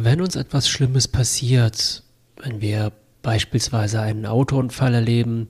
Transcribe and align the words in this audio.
Wenn 0.00 0.20
uns 0.20 0.36
etwas 0.36 0.68
Schlimmes 0.68 1.08
passiert, 1.08 2.04
wenn 2.36 2.60
wir 2.60 2.92
beispielsweise 3.20 4.00
einen 4.00 4.26
Autounfall 4.26 4.94
erleben, 4.94 5.48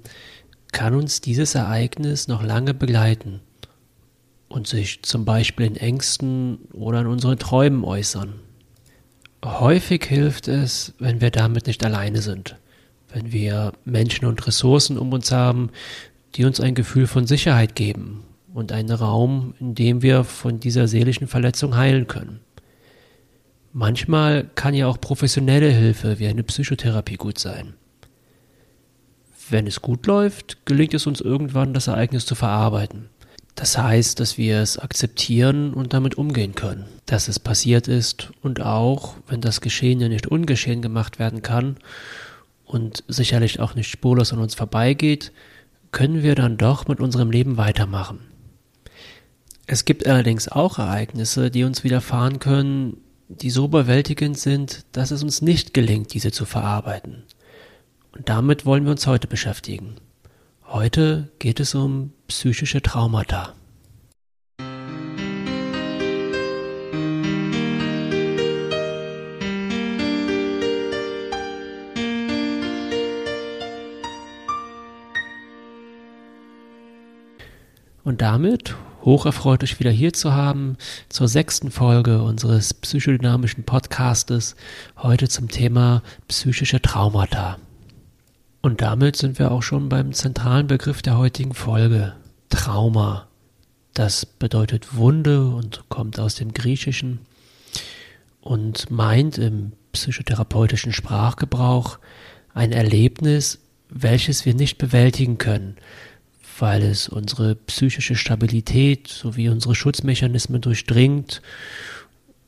kann 0.73 0.95
uns 0.95 1.21
dieses 1.21 1.55
Ereignis 1.55 2.29
noch 2.29 2.43
lange 2.43 2.73
begleiten 2.73 3.41
und 4.49 4.67
sich 4.67 5.03
zum 5.03 5.27
Beispiel 5.27 5.67
in 5.67 5.77
Ängsten 5.77 6.61
oder 6.73 7.03
in 7.03 7.09
unseren 7.09 7.39
Träumen 7.39 7.85
äußern. 7.85 8.37
Häufig 9.45 10.07
hilft 10.07 10.49
es, 10.49 10.95
wenn 10.99 11.21
wir 11.21 11.31
damit 11.31 11.67
nicht 11.67 11.85
alleine 11.85 12.23
sind, 12.23 12.57
wenn 13.13 13.33
wir 13.33 13.75
Menschen 13.85 14.25
und 14.25 14.47
Ressourcen 14.47 14.97
um 14.97 15.13
uns 15.13 15.31
haben, 15.31 15.69
die 16.37 16.47
uns 16.47 16.59
ein 16.59 16.75
Gefühl 16.75 17.07
von 17.07 17.27
Sicherheit 17.27 17.75
geben 17.75 18.25
und 18.55 18.73
einen 18.73 18.93
Raum, 18.93 19.53
in 19.61 19.75
dem 19.75 20.01
wir 20.01 20.25
von 20.25 20.59
dieser 20.59 20.89
seelischen 20.89 21.29
Verletzung 21.29 21.77
heilen 21.77 22.07
können. 22.07 22.41
Manchmal 23.81 24.51
kann 24.57 24.75
ja 24.75 24.89
auch 24.89 25.01
professionelle 25.01 25.71
Hilfe 25.71 26.19
wie 26.19 26.27
eine 26.27 26.43
Psychotherapie 26.43 27.15
gut 27.15 27.39
sein. 27.39 27.75
Wenn 29.51 29.69
es 29.69 29.81
gut 29.81 30.09
läuft, 30.09 30.67
gelingt 30.67 30.95
es 30.95 31.07
uns 31.07 31.21
irgendwann, 31.21 31.75
das 31.75 31.87
Ereignis 31.87 32.27
zu 32.27 32.35
verarbeiten. 32.35 33.09
Das 33.55 33.79
heißt, 33.79 34.19
dass 34.19 34.37
wir 34.37 34.59
es 34.59 34.81
akzeptieren 34.81 35.75
und 35.75 35.93
damit 35.93 36.19
umgehen 36.19 36.57
können, 36.57 36.87
dass 37.07 37.29
es 37.29 37.39
passiert 37.39 37.87
ist 37.87 38.33
und 38.43 38.61
auch, 38.61 39.15
wenn 39.29 39.41
das 39.41 39.61
Geschehene 39.61 40.09
nicht 40.09 40.27
ungeschehen 40.27 40.83
gemacht 40.83 41.21
werden 41.21 41.43
kann 41.43 41.77
und 42.65 43.05
sicherlich 43.07 43.61
auch 43.61 43.77
nicht 43.77 43.89
spurlos 43.89 44.33
an 44.33 44.41
uns 44.41 44.57
vorbeigeht, 44.57 45.31
können 45.93 46.25
wir 46.25 46.35
dann 46.35 46.57
doch 46.57 46.89
mit 46.89 46.99
unserem 46.99 47.31
Leben 47.31 47.57
weitermachen. 47.59 48.19
Es 49.69 49.85
gibt 49.85 50.05
allerdings 50.05 50.49
auch 50.49 50.81
Ereignisse, 50.81 51.53
die 51.53 51.63
uns 51.63 51.85
widerfahren 51.85 52.41
können, 52.41 52.97
die 53.29 53.51
so 53.51 53.67
überwältigend 53.67 54.39
sind, 54.39 54.87
dass 54.93 55.11
es 55.11 55.23
uns 55.23 55.43
nicht 55.43 55.75
gelingt, 55.75 56.15
diese 56.15 56.33
zu 56.33 56.45
verarbeiten. 56.45 57.25
Und 58.13 58.29
damit 58.29 58.65
wollen 58.65 58.85
wir 58.85 58.91
uns 58.91 59.07
heute 59.07 59.29
beschäftigen. 59.29 59.97
Heute 60.67 61.29
geht 61.39 61.61
es 61.61 61.75
um 61.75 62.13
psychische 62.27 62.83
Traumata. 62.83 63.55
Und 78.05 78.23
damit 78.23 78.75
hocherfreut 79.09 79.65
euch 79.65 79.81
wieder 79.81 79.91
hier 79.91 80.13
zu 80.13 80.35
haben 80.35 80.77
zur 81.09 81.29
sechsten 81.29 81.71
Folge 81.71 82.23
unseres 82.23 82.75
psychodynamischen 82.75 83.65
Podcastes, 83.65 84.55
heute 84.99 85.29
zum 85.29 85.49
Thema 85.49 86.03
psychische 86.29 86.83
Traumata. 86.83 87.57
Und 88.61 88.83
damit 88.83 89.17
sind 89.17 89.39
wir 89.39 89.51
auch 89.51 89.63
schon 89.63 89.89
beim 89.89 90.13
zentralen 90.13 90.67
Begriff 90.67 91.01
der 91.01 91.17
heutigen 91.17 91.55
Folge, 91.55 92.17
Trauma. 92.51 93.29
Das 93.95 94.27
bedeutet 94.27 94.95
Wunde 94.95 95.47
und 95.47 95.85
kommt 95.89 96.21
aus 96.21 96.35
dem 96.35 96.53
Griechischen 96.53 97.21
und 98.43 98.91
meint 98.91 99.39
im 99.39 99.73
psychotherapeutischen 99.93 100.93
Sprachgebrauch 100.93 101.99
ein 102.53 102.73
Erlebnis, 102.73 103.59
welches 103.89 104.45
wir 104.45 104.53
nicht 104.53 104.77
bewältigen 104.77 105.39
können, 105.39 105.77
weil 106.61 106.83
es 106.83 107.09
unsere 107.09 107.55
psychische 107.55 108.15
Stabilität 108.15 109.09
sowie 109.09 109.49
unsere 109.49 109.75
Schutzmechanismen 109.75 110.61
durchdringt, 110.61 111.43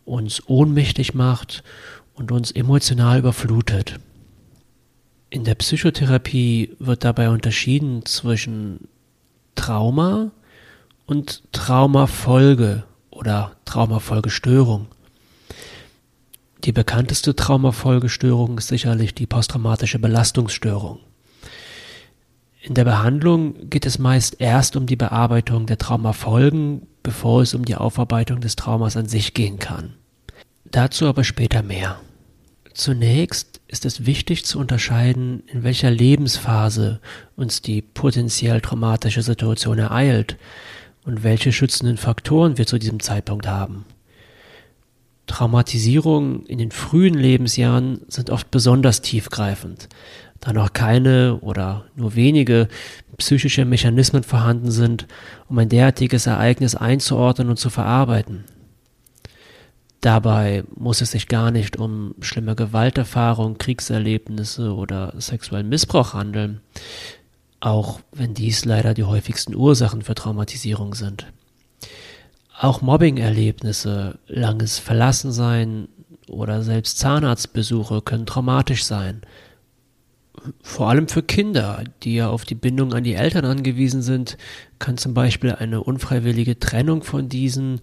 uns 0.05 0.43
ohnmächtig 0.49 1.15
macht 1.15 1.63
und 2.15 2.33
uns 2.33 2.51
emotional 2.51 3.19
überflutet. 3.19 3.99
In 5.31 5.45
der 5.45 5.55
Psychotherapie 5.55 6.75
wird 6.79 7.05
dabei 7.05 7.31
unterschieden 7.31 8.05
zwischen 8.05 8.89
Trauma 9.55 10.33
und 11.07 11.43
Traumafolge 11.53 12.85
oder 13.11 13.57
Traumafolgestörung. 13.65 14.89
Die 16.65 16.73
bekannteste 16.73 17.35
Traumafolgestörung 17.35 18.59
ist 18.59 18.69
sicherlich 18.69 19.15
die 19.15 19.27
posttraumatische 19.27 19.99
Belastungsstörung. 19.99 20.99
In 22.63 22.75
der 22.75 22.85
Behandlung 22.85 23.71
geht 23.71 23.87
es 23.87 23.99
meist 23.99 24.41
erst 24.41 24.77
um 24.77 24.87
die 24.87 24.97
Bearbeitung 24.97 25.67
der 25.67 25.79
Traumafolgen, 25.79 26.87
bevor 27.03 27.41
es 27.41 27.55
um 27.55 27.65
die 27.65 27.77
Aufarbeitung 27.77 28.41
des 28.41 28.55
Traumas 28.55 28.97
an 28.99 29.07
sich 29.07 29.33
gehen 29.33 29.59
kann. 29.59 29.95
Dazu 30.67 31.07
aber 31.07 31.25
später 31.25 31.63
mehr. 31.63 32.01
Zunächst 32.75 33.61
ist 33.67 33.87
es 33.87 34.05
wichtig 34.05 34.45
zu 34.45 34.59
unterscheiden, 34.59 35.43
in 35.47 35.63
welcher 35.63 35.91
Lebensphase 35.91 37.01
uns 37.35 37.63
die 37.63 37.83
potenziell 37.83 38.61
traumatische 38.61 39.23
Situation 39.23 39.79
ereilt 39.79 40.37
und 41.05 41.23
welche 41.23 41.53
schützenden 41.53 41.97
Faktoren 41.97 42.59
wir 42.59 42.67
zu 42.67 42.79
diesem 42.79 43.01
Zeitpunkt 43.01 43.47
haben. 43.47 43.87
Traumatisierungen 45.27 46.45
in 46.47 46.59
den 46.59 46.73
frühen 46.73 47.15
Lebensjahren 47.15 48.03
sind 48.09 48.31
oft 48.31 48.51
besonders 48.51 49.01
tiefgreifend, 49.01 49.89
da 50.41 50.53
noch 50.53 50.73
keine 50.73 51.39
oder 51.41 51.85
nur 51.95 52.15
wenige 52.15 52.69
psychische 53.19 53.65
Mechanismen 53.65 54.23
vorhanden 54.23 54.71
sind, 54.71 55.07
um 55.49 55.59
ein 55.59 55.69
derartiges 55.69 56.27
Ereignis 56.27 56.75
einzuordnen 56.75 57.51
und 57.51 57.59
zu 57.59 57.69
verarbeiten. 57.71 58.45
Dabei 60.01 60.65
muss 60.75 61.03
es 61.03 61.11
sich 61.11 61.29
gar 61.29 61.51
nicht 61.51 61.77
um 61.77 62.15
schlimme 62.21 62.57
Gewalterfahrung, 62.57 63.59
Kriegserlebnisse 63.59 64.75
oder 64.75 65.13
sexuellen 65.19 65.69
Missbrauch 65.69 66.15
handeln, 66.15 66.63
auch 67.61 68.01
wenn 68.11 68.33
dies 68.33 68.65
leider 68.65 68.95
die 68.95 69.05
häufigsten 69.05 69.55
Ursachen 69.55 70.01
für 70.01 70.15
Traumatisierung 70.15 70.95
sind. 70.95 71.27
Auch 72.59 72.81
Mobbing-Erlebnisse, 72.81 74.19
langes 74.27 74.79
Verlassensein 74.79 75.89
oder 76.29 76.63
selbst 76.63 76.99
Zahnarztbesuche 76.99 78.01
können 78.01 78.25
traumatisch 78.25 78.85
sein. 78.85 79.21
Vor 80.63 80.89
allem 80.89 81.09
für 81.09 81.23
Kinder, 81.23 81.85
die 82.03 82.15
ja 82.15 82.31
auf 82.31 82.45
die 82.45 82.55
Bindung 82.55 82.95
an 82.95 83.05
die 83.05 83.15
Eltern 83.15 83.45
angewiesen 83.45 84.01
sind, 84.01 84.39
kann 84.79 84.97
zum 84.97 85.13
Beispiel 85.13 85.53
eine 85.53 85.83
unfreiwillige 85.83 86.59
Trennung 86.59 87.03
von 87.03 87.29
diesen 87.29 87.81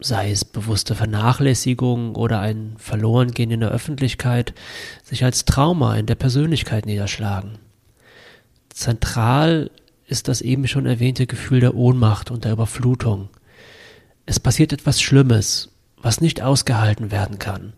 sei 0.00 0.30
es 0.30 0.44
bewusste 0.44 0.94
Vernachlässigung 0.94 2.14
oder 2.14 2.40
ein 2.40 2.74
Verlorengehen 2.78 3.50
in 3.50 3.60
der 3.60 3.70
Öffentlichkeit, 3.70 4.54
sich 5.02 5.24
als 5.24 5.44
Trauma 5.44 5.96
in 5.96 6.06
der 6.06 6.14
Persönlichkeit 6.14 6.86
niederschlagen. 6.86 7.58
Zentral 8.68 9.70
ist 10.06 10.28
das 10.28 10.40
eben 10.40 10.68
schon 10.68 10.86
erwähnte 10.86 11.26
Gefühl 11.26 11.60
der 11.60 11.74
Ohnmacht 11.74 12.30
und 12.30 12.44
der 12.44 12.52
Überflutung. 12.52 13.28
Es 14.24 14.40
passiert 14.40 14.72
etwas 14.72 15.00
Schlimmes, 15.00 15.70
was 15.96 16.20
nicht 16.20 16.42
ausgehalten 16.42 17.10
werden 17.10 17.38
kann. 17.38 17.72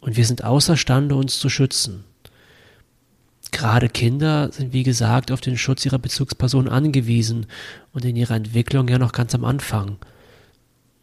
Und 0.00 0.16
wir 0.16 0.26
sind 0.26 0.44
außerstande, 0.44 1.14
uns 1.14 1.38
zu 1.38 1.48
schützen. 1.48 2.04
Gerade 3.58 3.88
Kinder 3.88 4.50
sind, 4.52 4.72
wie 4.72 4.84
gesagt, 4.84 5.32
auf 5.32 5.40
den 5.40 5.58
Schutz 5.58 5.84
ihrer 5.84 5.98
Bezugsperson 5.98 6.68
angewiesen 6.68 7.46
und 7.92 8.04
in 8.04 8.16
ihrer 8.16 8.36
Entwicklung 8.36 8.88
ja 8.88 8.98
noch 8.98 9.12
ganz 9.12 9.34
am 9.34 9.44
Anfang– 9.44 9.96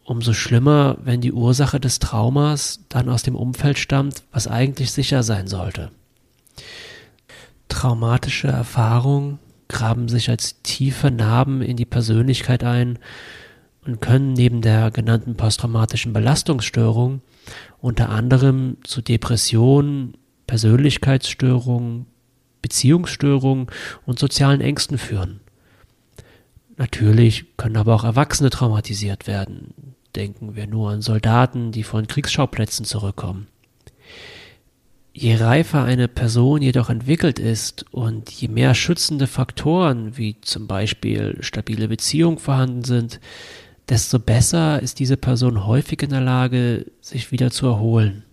umso 0.06 0.32
schlimmer, 0.32 0.96
wenn 1.02 1.20
die 1.20 1.32
Ursache 1.32 1.80
des 1.80 1.98
Traumas 1.98 2.80
dann 2.88 3.08
aus 3.08 3.24
dem 3.24 3.34
Umfeld 3.34 3.78
stammt, 3.78 4.22
was 4.30 4.46
eigentlich 4.46 4.92
sicher 4.92 5.22
sein 5.22 5.48
sollte. 5.48 5.90
Traumatische 7.68 8.46
Erfahrungen 8.46 9.40
graben 9.68 10.08
sich 10.08 10.30
als 10.30 10.62
tiefe 10.62 11.10
Narben 11.10 11.60
in 11.60 11.76
die 11.76 11.84
Persönlichkeit 11.84 12.62
ein 12.62 13.00
und 13.84 14.00
können 14.00 14.32
neben 14.32 14.62
der 14.62 14.92
genannten 14.92 15.36
posttraumatischen 15.36 16.12
Belastungsstörung 16.12 17.20
unter 17.80 18.08
anderem 18.08 18.76
zu 18.84 19.02
Depressionen, 19.02 20.16
Persönlichkeitsstörungen, 20.46 22.06
Beziehungsstörungen 22.66 23.68
und 24.06 24.18
sozialen 24.18 24.60
Ängsten 24.60 24.98
führen. 24.98 25.40
Natürlich 26.76 27.56
können 27.56 27.76
aber 27.76 27.94
auch 27.94 28.04
Erwachsene 28.04 28.50
traumatisiert 28.50 29.26
werden, 29.26 29.72
Denken 30.16 30.56
wir 30.56 30.66
nur 30.66 30.90
an 30.90 31.02
Soldaten, 31.02 31.72
die 31.72 31.82
von 31.82 32.06
Kriegsschauplätzen 32.06 32.86
zurückkommen. 32.86 33.48
Je 35.12 35.34
reifer 35.36 35.84
eine 35.84 36.08
Person 36.08 36.62
jedoch 36.62 36.88
entwickelt 36.88 37.38
ist 37.38 37.84
und 37.92 38.30
je 38.30 38.48
mehr 38.48 38.74
schützende 38.74 39.26
Faktoren 39.26 40.16
wie 40.16 40.40
zum 40.40 40.66
Beispiel 40.66 41.36
stabile 41.40 41.88
Beziehungen 41.88 42.38
vorhanden 42.38 42.82
sind, 42.82 43.20
desto 43.90 44.18
besser 44.18 44.82
ist 44.82 44.98
diese 44.98 45.18
Person 45.18 45.66
häufig 45.66 46.02
in 46.02 46.10
der 46.10 46.22
Lage, 46.22 46.86
sich 47.02 47.30
wieder 47.30 47.50
zu 47.50 47.66
erholen. 47.66 48.24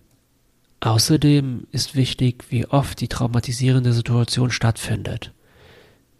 Außerdem 0.84 1.66
ist 1.72 1.94
wichtig, 1.94 2.44
wie 2.50 2.66
oft 2.66 3.00
die 3.00 3.08
traumatisierende 3.08 3.94
Situation 3.94 4.50
stattfindet. 4.50 5.32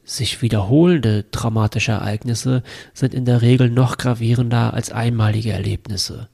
Sich 0.05 0.41
wiederholende 0.41 1.31
traumatische 1.31 1.93
Ereignisse 1.93 2.63
sind 2.95 3.13
in 3.13 3.27
der 3.27 3.43
Regel 3.43 3.69
noch 3.69 3.99
gravierender 3.99 4.73
als 4.73 4.91
einmalige 4.91 5.53
Erlebnisse. 5.53 6.31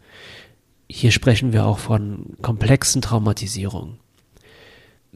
Hier 0.88 1.10
sprechen 1.10 1.52
wir 1.52 1.66
auch 1.66 1.80
von 1.80 2.36
komplexen 2.40 3.02
Traumatisierungen. 3.02 3.98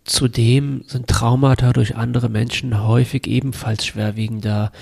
Zudem 0.03 0.83
sind 0.89 1.07
Traumata 1.07 1.73
durch 1.73 1.95
andere 1.95 2.29
Menschen 2.29 2.83
häufig 2.83 3.29
ebenfalls 3.29 3.87
schwerwiegender 3.87 4.73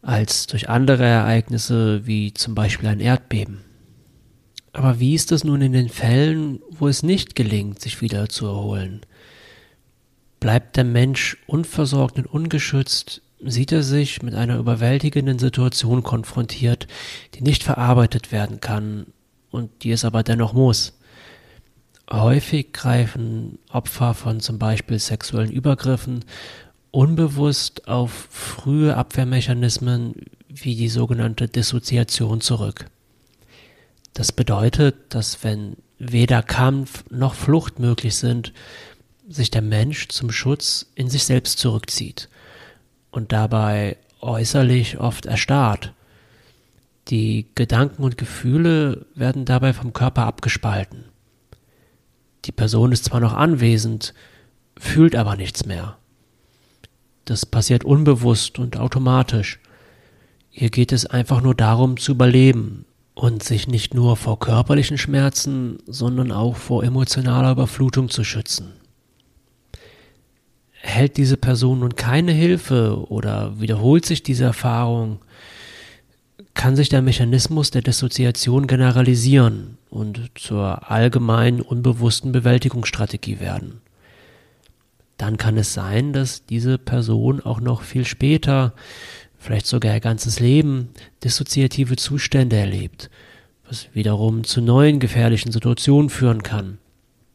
als 0.00 0.46
durch 0.46 0.70
andere 0.70 1.04
Ereignisse 1.04 2.06
wie 2.06 2.32
zum 2.32 2.54
Beispiel 2.54 2.88
ein 2.88 3.00
Erdbeben. 3.00 3.60
Aber 4.74 4.98
wie 4.98 5.14
ist 5.14 5.30
es 5.30 5.44
nun 5.44 5.62
in 5.62 5.72
den 5.72 5.88
Fällen, 5.88 6.60
wo 6.68 6.88
es 6.88 7.04
nicht 7.04 7.36
gelingt, 7.36 7.80
sich 7.80 8.00
wieder 8.00 8.28
zu 8.28 8.46
erholen? 8.46 9.02
Bleibt 10.40 10.76
der 10.76 10.82
Mensch 10.82 11.36
unversorgt 11.46 12.18
und 12.18 12.26
ungeschützt, 12.26 13.22
sieht 13.40 13.70
er 13.70 13.84
sich 13.84 14.22
mit 14.22 14.34
einer 14.34 14.58
überwältigenden 14.58 15.38
Situation 15.38 16.02
konfrontiert, 16.02 16.88
die 17.34 17.42
nicht 17.42 17.62
verarbeitet 17.62 18.32
werden 18.32 18.60
kann 18.60 19.06
und 19.52 19.70
die 19.84 19.92
es 19.92 20.04
aber 20.04 20.24
dennoch 20.24 20.54
muss. 20.54 20.98
Häufig 22.10 22.72
greifen 22.72 23.60
Opfer 23.70 24.12
von 24.12 24.40
zum 24.40 24.58
Beispiel 24.58 24.98
sexuellen 24.98 25.52
Übergriffen 25.52 26.24
unbewusst 26.90 27.86
auf 27.86 28.10
frühe 28.28 28.96
Abwehrmechanismen 28.96 30.14
wie 30.48 30.74
die 30.74 30.88
sogenannte 30.88 31.46
Dissoziation 31.46 32.40
zurück. 32.40 32.86
Das 34.14 34.30
bedeutet, 34.30 35.12
dass 35.12 35.42
wenn 35.42 35.76
weder 35.98 36.42
Kampf 36.42 37.04
noch 37.10 37.34
Flucht 37.34 37.80
möglich 37.80 38.16
sind, 38.16 38.52
sich 39.28 39.50
der 39.50 39.62
Mensch 39.62 40.08
zum 40.08 40.30
Schutz 40.30 40.86
in 40.94 41.10
sich 41.10 41.24
selbst 41.24 41.58
zurückzieht 41.58 42.28
und 43.10 43.32
dabei 43.32 43.96
äußerlich 44.20 44.98
oft 44.98 45.26
erstarrt. 45.26 45.92
Die 47.08 47.48
Gedanken 47.54 48.02
und 48.02 48.16
Gefühle 48.16 49.06
werden 49.14 49.44
dabei 49.44 49.72
vom 49.72 49.92
Körper 49.92 50.26
abgespalten. 50.26 51.04
Die 52.44 52.52
Person 52.52 52.92
ist 52.92 53.06
zwar 53.06 53.20
noch 53.20 53.34
anwesend, 53.34 54.14
fühlt 54.78 55.16
aber 55.16 55.36
nichts 55.36 55.66
mehr. 55.66 55.98
Das 57.24 57.46
passiert 57.46 57.84
unbewusst 57.84 58.58
und 58.58 58.76
automatisch. 58.76 59.58
Hier 60.50 60.70
geht 60.70 60.92
es 60.92 61.06
einfach 61.06 61.40
nur 61.40 61.54
darum 61.54 61.96
zu 61.96 62.12
überleben 62.12 62.84
und 63.14 63.42
sich 63.42 63.68
nicht 63.68 63.94
nur 63.94 64.16
vor 64.16 64.38
körperlichen 64.38 64.98
Schmerzen, 64.98 65.78
sondern 65.86 66.32
auch 66.32 66.56
vor 66.56 66.82
emotionaler 66.84 67.52
Überflutung 67.52 68.08
zu 68.08 68.24
schützen. 68.24 68.72
Hält 70.72 71.16
diese 71.16 71.36
Person 71.36 71.80
nun 71.80 71.96
keine 71.96 72.32
Hilfe 72.32 73.08
oder 73.08 73.58
wiederholt 73.60 74.04
sich 74.04 74.22
diese 74.22 74.44
Erfahrung, 74.44 75.20
kann 76.52 76.76
sich 76.76 76.88
der 76.88 77.02
Mechanismus 77.02 77.70
der 77.70 77.82
Dissoziation 77.82 78.66
generalisieren 78.66 79.78
und 79.90 80.30
zur 80.34 80.90
allgemeinen 80.90 81.60
unbewussten 81.60 82.32
Bewältigungsstrategie 82.32 83.40
werden. 83.40 83.80
Dann 85.16 85.36
kann 85.36 85.56
es 85.56 85.72
sein, 85.72 86.12
dass 86.12 86.44
diese 86.46 86.76
Person 86.76 87.40
auch 87.40 87.60
noch 87.60 87.82
viel 87.82 88.04
später, 88.04 88.74
vielleicht 89.44 89.66
sogar 89.66 89.94
ihr 89.94 90.00
ganzes 90.00 90.40
Leben, 90.40 90.88
dissoziative 91.22 91.96
Zustände 91.96 92.56
erlebt, 92.56 93.10
was 93.68 93.88
wiederum 93.92 94.44
zu 94.44 94.62
neuen 94.62 95.00
gefährlichen 95.00 95.52
Situationen 95.52 96.08
führen 96.08 96.42
kann. 96.42 96.78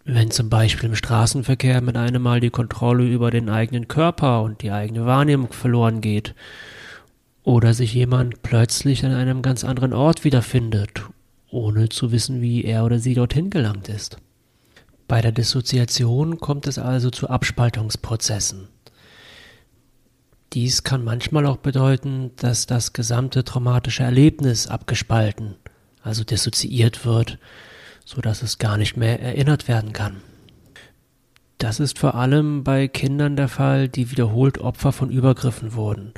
Wenn 0.05 0.31
zum 0.31 0.49
Beispiel 0.49 0.89
im 0.89 0.95
Straßenverkehr 0.95 1.81
mit 1.81 1.95
einem 1.97 2.23
Mal 2.23 2.39
die 2.39 2.49
Kontrolle 2.49 3.05
über 3.05 3.29
den 3.29 3.47
eigenen 3.47 3.87
Körper 3.87 4.41
und 4.41 4.63
die 4.63 4.71
eigene 4.71 5.05
Wahrnehmung 5.05 5.53
verloren 5.53 6.01
geht 6.01 6.33
oder 7.43 7.75
sich 7.75 7.93
jemand 7.93 8.41
plötzlich 8.41 9.05
an 9.05 9.11
einem 9.11 9.43
ganz 9.43 9.63
anderen 9.63 9.93
Ort 9.93 10.23
wiederfindet, 10.23 11.03
ohne 11.51 11.89
zu 11.89 12.11
wissen, 12.11 12.41
wie 12.41 12.63
er 12.63 12.85
oder 12.85 12.97
sie 12.97 13.13
dorthin 13.13 13.51
gelangt 13.51 13.87
ist. 13.87 14.17
Bei 15.07 15.21
der 15.21 15.31
Dissoziation 15.31 16.39
kommt 16.39 16.65
es 16.65 16.79
also 16.79 17.11
zu 17.11 17.29
Abspaltungsprozessen. 17.29 18.67
Dies 20.53 20.83
kann 20.83 21.03
manchmal 21.03 21.45
auch 21.45 21.57
bedeuten, 21.57 22.31
dass 22.37 22.65
das 22.65 22.93
gesamte 22.93 23.43
traumatische 23.43 24.01
Erlebnis 24.01 24.65
abgespalten, 24.65 25.55
also 26.01 26.23
dissoziiert 26.23 27.05
wird, 27.05 27.37
so 28.03 28.19
dass 28.19 28.41
es 28.41 28.57
gar 28.57 28.77
nicht 28.77 28.97
mehr 28.97 29.21
erinnert 29.21 29.67
werden 29.67 29.93
kann. 29.93 30.17
Das 31.59 31.79
ist 31.79 31.99
vor 31.99 32.15
allem 32.15 32.63
bei 32.63 32.87
Kindern 32.87 33.35
der 33.35 33.49
Fall, 33.49 33.89
die 33.89 34.09
wiederholt 34.09 34.57
Opfer 34.57 34.91
von 34.91 35.11
Übergriffen 35.11 35.75
wurden 35.75 36.13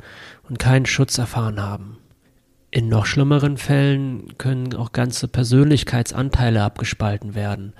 und 0.48 0.58
keinen 0.58 0.86
Schutz 0.86 1.18
erfahren 1.18 1.60
haben. 1.60 1.98
In 2.70 2.88
noch 2.88 3.04
schlimmeren 3.04 3.58
Fällen 3.58 4.38
können 4.38 4.74
auch 4.74 4.92
ganze 4.92 5.28
Persönlichkeitsanteile 5.28 6.62
abgespalten 6.62 7.34
werden, 7.34 7.74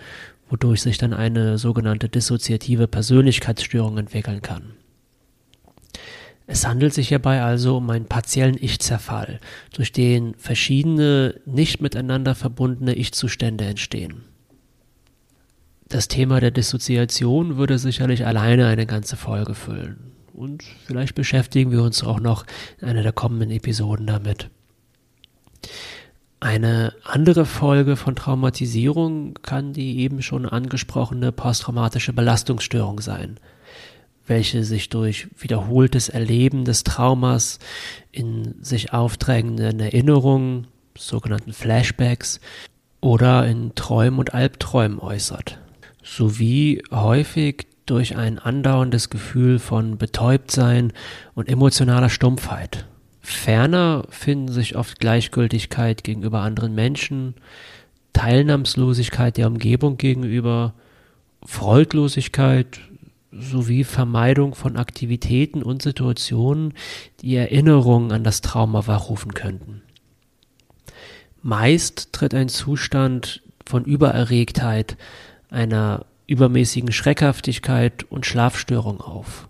wodurch 0.50 0.82
sich 0.82 0.99
dann 0.99 1.14
eine 1.14 1.56
sogenannte 1.56 2.10
dissoziative 2.10 2.88
Persönlichkeitsstörung 2.88 3.96
entwickeln 3.96 4.43
kann. 4.43 4.75
Es 6.46 6.66
handelt 6.66 6.92
sich 6.92 7.08
hierbei 7.08 7.42
also 7.42 7.76
um 7.76 7.88
einen 7.90 8.06
partiellen 8.06 8.56
Ich-Zerfall, 8.60 9.40
durch 9.72 9.92
den 9.92 10.34
verschiedene 10.34 11.40
nicht 11.46 11.80
miteinander 11.80 12.34
verbundene 12.34 12.94
Ich-Zustände 12.94 13.64
entstehen. 13.64 14.22
Das 15.88 16.08
Thema 16.08 16.40
der 16.40 16.50
Dissoziation 16.50 17.58
würde 17.58 17.78
sicherlich 17.78 18.26
alleine 18.26 18.66
eine 18.66 18.86
ganze 18.86 19.16
Folge 19.16 19.54
füllen. 19.54 20.12
Und 20.32 20.64
vielleicht 20.86 21.14
beschäftigen 21.14 21.70
wir 21.70 21.82
uns 21.82 22.02
auch 22.02 22.18
noch 22.18 22.46
in 22.80 22.88
einer 22.88 23.02
der 23.02 23.12
kommenden 23.12 23.50
Episoden 23.50 24.06
damit. 24.06 24.48
Eine 26.40 26.94
andere 27.04 27.44
Folge 27.44 27.96
von 27.96 28.16
Traumatisierung 28.16 29.34
kann 29.42 29.72
die 29.72 29.98
eben 29.98 30.22
schon 30.22 30.44
angesprochene 30.44 31.30
posttraumatische 31.30 32.12
Belastungsstörung 32.12 33.00
sein, 33.00 33.38
welche 34.26 34.64
sich 34.64 34.88
durch 34.88 35.28
wiederholtes 35.38 36.08
Erleben 36.08 36.64
des 36.64 36.84
Traumas 36.84 37.58
in 38.10 38.54
sich 38.62 38.92
aufdrängenden 38.92 39.80
Erinnerungen, 39.80 40.66
sogenannten 40.96 41.52
Flashbacks, 41.52 42.40
oder 43.00 43.46
in 43.46 43.74
Träumen 43.74 44.20
und 44.20 44.32
Albträumen 44.32 45.00
äußert, 45.00 45.58
sowie 46.02 46.82
häufig 46.90 47.66
durch 47.84 48.16
ein 48.16 48.38
andauerndes 48.38 49.10
Gefühl 49.10 49.58
von 49.58 49.98
Betäubtsein 49.98 50.92
und 51.34 51.48
emotionaler 51.48 52.08
Stumpfheit. 52.08 52.86
Ferner 53.20 54.04
finden 54.08 54.52
sich 54.52 54.76
oft 54.76 55.00
Gleichgültigkeit 55.00 56.04
gegenüber 56.04 56.40
anderen 56.40 56.75
Menschen, 56.75 57.34
Teilnahmslosigkeit 58.12 59.36
der 59.36 59.48
Umgebung 59.48 59.96
gegenüber, 59.96 60.75
Freudlosigkeit 61.44 62.80
sowie 63.32 63.84
Vermeidung 63.84 64.54
von 64.54 64.76
Aktivitäten 64.76 65.62
und 65.62 65.82
Situationen, 65.82 66.74
die 67.20 67.34
Erinnerungen 67.34 68.12
an 68.12 68.24
das 68.24 68.42
Trauma 68.42 68.86
wachrufen 68.86 69.32
könnten. 69.34 69.82
Meist 71.42 72.12
tritt 72.12 72.34
ein 72.34 72.48
Zustand 72.48 73.42
von 73.66 73.84
Übererregtheit, 73.84 74.96
einer 75.50 76.06
übermäßigen 76.26 76.92
Schreckhaftigkeit 76.92 78.04
und 78.04 78.26
Schlafstörung 78.26 79.00
auf. 79.00 79.48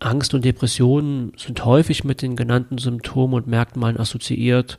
Angst 0.00 0.34
und 0.34 0.44
Depressionen 0.44 1.32
sind 1.36 1.64
häufig 1.64 2.04
mit 2.04 2.22
den 2.22 2.36
genannten 2.36 2.78
Symptomen 2.78 3.34
und 3.34 3.46
Merkmalen 3.46 3.98
assoziiert 3.98 4.78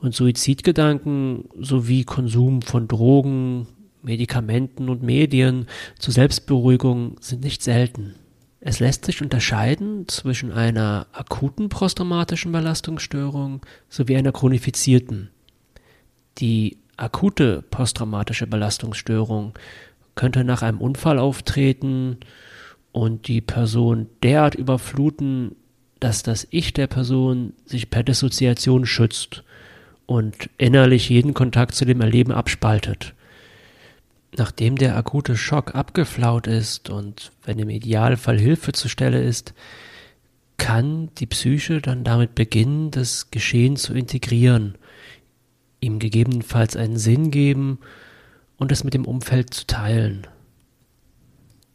und 0.00 0.14
Suizidgedanken 0.14 1.48
sowie 1.58 2.04
Konsum 2.04 2.62
von 2.62 2.86
Drogen, 2.86 3.66
Medikamenten 4.02 4.88
und 4.88 5.02
Medien 5.02 5.66
zur 5.98 6.14
Selbstberuhigung 6.14 7.16
sind 7.20 7.42
nicht 7.44 7.62
selten. 7.62 8.14
Es 8.60 8.78
lässt 8.78 9.06
sich 9.06 9.22
unterscheiden 9.22 10.06
zwischen 10.08 10.52
einer 10.52 11.06
akuten 11.12 11.68
posttraumatischen 11.68 12.52
Belastungsstörung 12.52 13.64
sowie 13.88 14.16
einer 14.16 14.32
chronifizierten. 14.32 15.30
Die 16.38 16.78
akute 16.96 17.62
posttraumatische 17.70 18.46
Belastungsstörung 18.46 19.54
könnte 20.14 20.44
nach 20.44 20.62
einem 20.62 20.80
Unfall 20.80 21.18
auftreten, 21.18 22.18
und 22.92 23.28
die 23.28 23.40
Person 23.40 24.06
derart 24.22 24.54
überfluten, 24.54 25.56
dass 26.00 26.22
das 26.22 26.46
Ich 26.50 26.72
der 26.72 26.86
Person 26.86 27.52
sich 27.64 27.90
per 27.90 28.02
Dissoziation 28.02 28.86
schützt 28.86 29.44
und 30.06 30.50
innerlich 30.58 31.08
jeden 31.08 31.34
Kontakt 31.34 31.74
zu 31.74 31.84
dem 31.84 32.00
Erleben 32.00 32.32
abspaltet. 32.32 33.14
Nachdem 34.36 34.76
der 34.76 34.96
akute 34.96 35.36
Schock 35.36 35.74
abgeflaut 35.74 36.46
ist 36.46 36.88
und 36.88 37.32
wenn 37.44 37.58
im 37.58 37.68
Idealfall 37.68 38.38
Hilfe 38.38 38.72
zur 38.72 38.90
Stelle 38.90 39.22
ist, 39.22 39.54
kann 40.56 41.08
die 41.18 41.26
Psyche 41.26 41.80
dann 41.80 42.04
damit 42.04 42.34
beginnen, 42.34 42.90
das 42.90 43.30
Geschehen 43.30 43.76
zu 43.76 43.94
integrieren, 43.94 44.76
ihm 45.80 45.98
gegebenenfalls 45.98 46.76
einen 46.76 46.98
Sinn 46.98 47.30
geben 47.30 47.78
und 48.56 48.70
es 48.70 48.84
mit 48.84 48.94
dem 48.94 49.06
Umfeld 49.06 49.54
zu 49.54 49.66
teilen. 49.66 50.26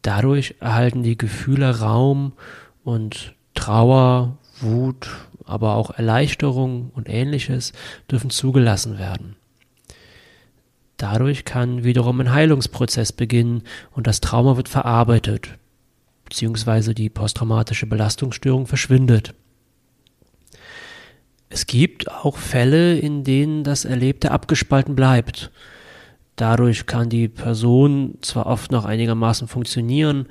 Dadurch 0.02 0.54
erhalten 0.60 1.02
die 1.02 1.18
Gefühle 1.18 1.80
Raum 1.80 2.32
und 2.84 3.34
Trauer, 3.54 4.38
Wut, 4.60 5.08
aber 5.44 5.74
auch 5.74 5.90
Erleichterung 5.90 6.90
und 6.94 7.08
ähnliches 7.08 7.72
dürfen 8.10 8.30
zugelassen 8.30 8.98
werden. 8.98 9.36
Dadurch 10.96 11.44
kann 11.44 11.84
wiederum 11.84 12.20
ein 12.20 12.32
Heilungsprozess 12.32 13.12
beginnen 13.12 13.62
und 13.92 14.06
das 14.06 14.20
Trauma 14.20 14.56
wird 14.56 14.68
verarbeitet, 14.68 15.50
beziehungsweise 16.24 16.94
die 16.94 17.10
posttraumatische 17.10 17.86
Belastungsstörung 17.86 18.66
verschwindet. 18.66 19.34
Es 21.48 21.66
gibt 21.66 22.10
auch 22.10 22.38
Fälle, 22.38 22.98
in 22.98 23.24
denen 23.24 23.62
das 23.62 23.84
Erlebte 23.84 24.30
abgespalten 24.30 24.96
bleibt. 24.96 25.50
Dadurch 26.34 26.86
kann 26.86 27.08
die 27.08 27.28
Person 27.28 28.18
zwar 28.20 28.46
oft 28.46 28.72
noch 28.72 28.84
einigermaßen 28.84 29.48
funktionieren, 29.48 30.26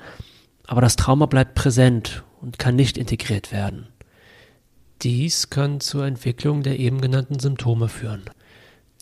aber 0.66 0.80
das 0.80 0.96
Trauma 0.96 1.26
bleibt 1.26 1.54
präsent 1.54 2.22
und 2.40 2.58
kann 2.58 2.76
nicht 2.76 2.98
integriert 2.98 3.50
werden. 3.50 3.88
Dies 5.02 5.50
kann 5.50 5.80
zur 5.80 6.06
Entwicklung 6.06 6.62
der 6.62 6.78
eben 6.78 7.00
genannten 7.00 7.38
Symptome 7.38 7.88
führen. 7.88 8.22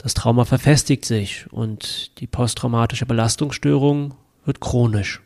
Das 0.04 0.12
Trauma 0.12 0.44
verfestigt 0.44 1.06
sich 1.06 1.46
und 1.50 2.20
die 2.20 2.26
posttraumatische 2.26 3.06
Belastungsstörung 3.06 4.12
wird 4.44 4.60
chronisch. 4.60 5.22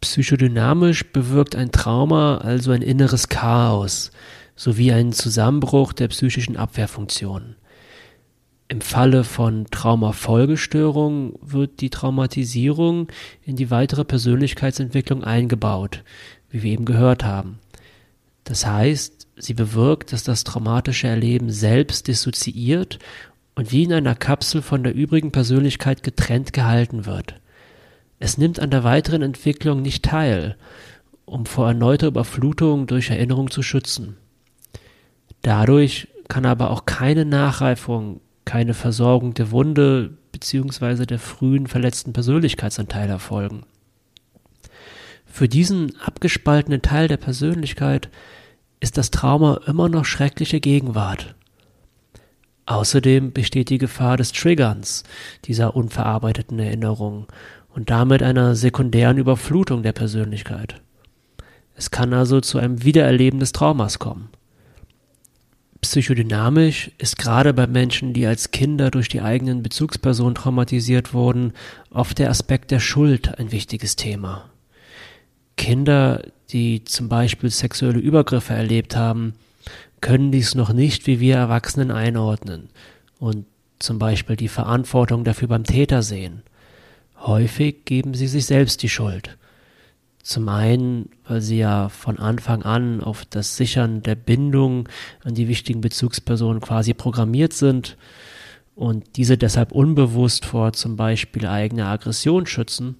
Psychodynamisch 0.00 1.12
bewirkt 1.12 1.54
ein 1.54 1.70
Trauma 1.70 2.38
also 2.38 2.70
ein 2.70 2.80
inneres 2.80 3.28
Chaos 3.28 4.12
sowie 4.56 4.92
einen 4.92 5.12
Zusammenbruch 5.12 5.92
der 5.92 6.08
psychischen 6.08 6.56
Abwehrfunktion. 6.56 7.56
Im 8.68 8.80
Falle 8.80 9.24
von 9.24 9.66
Traumafolgestörung 9.70 11.38
wird 11.42 11.82
die 11.82 11.90
Traumatisierung 11.90 13.08
in 13.44 13.56
die 13.56 13.70
weitere 13.70 14.06
Persönlichkeitsentwicklung 14.06 15.22
eingebaut, 15.22 16.02
wie 16.48 16.62
wir 16.62 16.72
eben 16.72 16.86
gehört 16.86 17.24
haben. 17.24 17.58
Das 18.44 18.64
heißt, 18.64 19.28
sie 19.36 19.54
bewirkt, 19.54 20.14
dass 20.14 20.24
das 20.24 20.44
traumatische 20.44 21.08
Erleben 21.08 21.50
selbst 21.50 22.08
dissoziiert 22.08 22.98
und 23.54 23.72
wie 23.72 23.84
in 23.84 23.92
einer 23.92 24.14
Kapsel 24.14 24.62
von 24.62 24.82
der 24.82 24.94
übrigen 24.94 25.32
Persönlichkeit 25.32 26.02
getrennt 26.02 26.52
gehalten 26.52 27.06
wird. 27.06 27.40
Es 28.18 28.38
nimmt 28.38 28.60
an 28.60 28.70
der 28.70 28.84
weiteren 28.84 29.22
Entwicklung 29.22 29.82
nicht 29.82 30.04
teil, 30.04 30.56
um 31.24 31.46
vor 31.46 31.68
erneuter 31.68 32.08
Überflutung 32.08 32.86
durch 32.86 33.10
Erinnerung 33.10 33.50
zu 33.50 33.62
schützen. 33.62 34.16
Dadurch 35.42 36.08
kann 36.28 36.44
aber 36.44 36.70
auch 36.70 36.84
keine 36.84 37.24
Nachreifung, 37.24 38.20
keine 38.44 38.74
Versorgung 38.74 39.34
der 39.34 39.50
Wunde 39.50 40.16
bzw. 40.32 41.06
der 41.06 41.18
frühen 41.18 41.66
verletzten 41.66 42.12
Persönlichkeitsanteile 42.12 43.12
erfolgen. 43.12 43.64
Für 45.24 45.48
diesen 45.48 45.96
abgespaltenen 46.00 46.82
Teil 46.82 47.08
der 47.08 47.16
Persönlichkeit 47.16 48.10
ist 48.80 48.98
das 48.98 49.10
Trauma 49.10 49.60
immer 49.66 49.88
noch 49.88 50.04
schreckliche 50.04 50.60
Gegenwart. 50.60 51.34
Außerdem 52.70 53.32
besteht 53.32 53.68
die 53.68 53.78
Gefahr 53.78 54.16
des 54.16 54.30
Triggerns 54.30 55.02
dieser 55.44 55.74
unverarbeiteten 55.74 56.60
Erinnerung 56.60 57.26
und 57.74 57.90
damit 57.90 58.22
einer 58.22 58.54
sekundären 58.54 59.18
Überflutung 59.18 59.82
der 59.82 59.90
Persönlichkeit. 59.90 60.80
Es 61.74 61.90
kann 61.90 62.14
also 62.14 62.40
zu 62.40 62.58
einem 62.58 62.84
Wiedererleben 62.84 63.40
des 63.40 63.50
Traumas 63.50 63.98
kommen. 63.98 64.28
Psychodynamisch 65.80 66.92
ist 66.98 67.18
gerade 67.18 67.52
bei 67.54 67.66
Menschen, 67.66 68.12
die 68.12 68.24
als 68.24 68.52
Kinder 68.52 68.92
durch 68.92 69.08
die 69.08 69.20
eigenen 69.20 69.64
Bezugspersonen 69.64 70.36
traumatisiert 70.36 71.12
wurden, 71.12 71.54
oft 71.90 72.20
der 72.20 72.30
Aspekt 72.30 72.70
der 72.70 72.78
Schuld 72.78 73.36
ein 73.36 73.50
wichtiges 73.50 73.96
Thema. 73.96 74.48
Kinder, 75.56 76.22
die 76.50 76.84
zum 76.84 77.08
Beispiel 77.08 77.50
sexuelle 77.50 77.98
Übergriffe 77.98 78.54
erlebt 78.54 78.94
haben, 78.94 79.34
können 80.00 80.32
dies 80.32 80.54
noch 80.54 80.72
nicht 80.72 81.06
wie 81.06 81.20
wir 81.20 81.36
Erwachsenen 81.36 81.90
einordnen 81.90 82.68
und 83.18 83.46
zum 83.78 83.98
Beispiel 83.98 84.36
die 84.36 84.48
Verantwortung 84.48 85.24
dafür 85.24 85.48
beim 85.48 85.64
Täter 85.64 86.02
sehen. 86.02 86.42
Häufig 87.18 87.84
geben 87.84 88.14
sie 88.14 88.26
sich 88.26 88.46
selbst 88.46 88.82
die 88.82 88.88
Schuld. 88.88 89.36
Zum 90.22 90.48
einen, 90.48 91.08
weil 91.26 91.40
sie 91.40 91.58
ja 91.58 91.88
von 91.88 92.18
Anfang 92.18 92.62
an 92.62 93.02
auf 93.02 93.24
das 93.24 93.56
Sichern 93.56 94.02
der 94.02 94.14
Bindung 94.14 94.88
an 95.24 95.34
die 95.34 95.48
wichtigen 95.48 95.80
Bezugspersonen 95.80 96.60
quasi 96.60 96.92
programmiert 96.92 97.54
sind 97.54 97.96
und 98.74 99.16
diese 99.16 99.38
deshalb 99.38 99.72
unbewusst 99.72 100.44
vor 100.44 100.72
zum 100.74 100.96
Beispiel 100.96 101.46
eigener 101.46 101.86
Aggression 101.86 102.46
schützen 102.46 102.96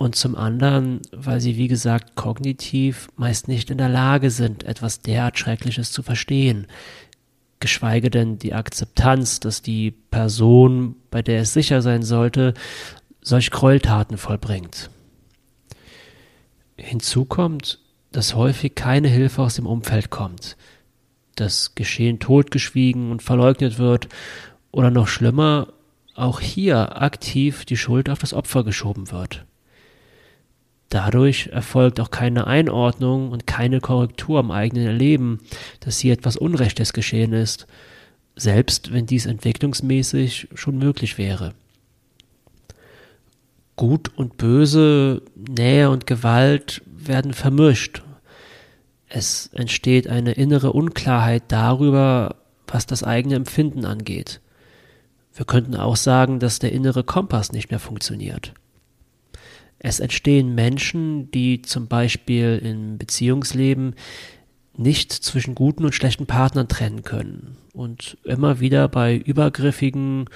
und 0.00 0.16
zum 0.16 0.34
anderen, 0.34 1.02
weil 1.12 1.42
sie, 1.42 1.58
wie 1.58 1.68
gesagt, 1.68 2.16
kognitiv 2.16 3.08
meist 3.16 3.48
nicht 3.48 3.68
in 3.68 3.76
der 3.76 3.90
Lage 3.90 4.30
sind, 4.30 4.64
etwas 4.64 5.02
derart 5.02 5.38
Schreckliches 5.38 5.92
zu 5.92 6.02
verstehen, 6.02 6.68
geschweige 7.60 8.08
denn 8.08 8.38
die 8.38 8.54
Akzeptanz, 8.54 9.40
dass 9.40 9.60
die 9.60 9.90
Person, 9.90 10.96
bei 11.10 11.20
der 11.20 11.42
es 11.42 11.52
sicher 11.52 11.82
sein 11.82 12.02
sollte, 12.02 12.54
solch 13.20 13.50
Gräueltaten 13.50 14.16
vollbringt. 14.16 14.88
Hinzu 16.78 17.26
kommt, 17.26 17.78
dass 18.10 18.34
häufig 18.34 18.74
keine 18.74 19.08
Hilfe 19.08 19.42
aus 19.42 19.56
dem 19.56 19.66
Umfeld 19.66 20.08
kommt, 20.08 20.56
das 21.34 21.74
Geschehen 21.74 22.20
totgeschwiegen 22.20 23.10
und 23.10 23.22
verleugnet 23.22 23.78
wird 23.78 24.08
oder 24.70 24.90
noch 24.90 25.08
schlimmer, 25.08 25.74
auch 26.14 26.40
hier 26.40 27.02
aktiv 27.02 27.66
die 27.66 27.76
Schuld 27.76 28.08
auf 28.08 28.18
das 28.18 28.32
Opfer 28.32 28.64
geschoben 28.64 29.10
wird. 29.10 29.44
Dadurch 30.90 31.46
erfolgt 31.52 32.00
auch 32.00 32.10
keine 32.10 32.48
Einordnung 32.48 33.30
und 33.30 33.46
keine 33.46 33.80
Korrektur 33.80 34.40
am 34.40 34.50
eigenen 34.50 34.86
Erleben, 34.86 35.38
dass 35.78 36.00
hier 36.00 36.12
etwas 36.12 36.36
Unrechtes 36.36 36.92
geschehen 36.92 37.32
ist, 37.32 37.68
selbst 38.34 38.92
wenn 38.92 39.06
dies 39.06 39.26
entwicklungsmäßig 39.26 40.48
schon 40.54 40.78
möglich 40.78 41.16
wäre. 41.16 41.54
Gut 43.76 44.10
und 44.16 44.36
Böse, 44.36 45.22
Nähe 45.36 45.90
und 45.90 46.08
Gewalt 46.08 46.82
werden 46.86 47.34
vermischt. 47.34 48.02
Es 49.08 49.48
entsteht 49.52 50.08
eine 50.08 50.32
innere 50.32 50.72
Unklarheit 50.72 51.44
darüber, 51.48 52.34
was 52.66 52.86
das 52.86 53.04
eigene 53.04 53.36
Empfinden 53.36 53.84
angeht. 53.84 54.40
Wir 55.34 55.46
könnten 55.46 55.76
auch 55.76 55.96
sagen, 55.96 56.40
dass 56.40 56.58
der 56.58 56.72
innere 56.72 57.04
Kompass 57.04 57.52
nicht 57.52 57.70
mehr 57.70 57.80
funktioniert. 57.80 58.54
Es 59.82 59.98
entstehen 59.98 60.54
Menschen, 60.54 61.30
die 61.30 61.62
zum 61.62 61.88
Beispiel 61.88 62.60
im 62.62 62.98
Beziehungsleben 62.98 63.94
nicht 64.76 65.10
zwischen 65.10 65.54
guten 65.54 65.86
und 65.86 65.94
schlechten 65.94 66.26
Partnern 66.26 66.68
trennen 66.68 67.02
können 67.02 67.56
und 67.72 68.18
immer 68.24 68.60
wieder 68.60 68.88
bei 68.88 69.16
übergriffigen, 69.16 70.26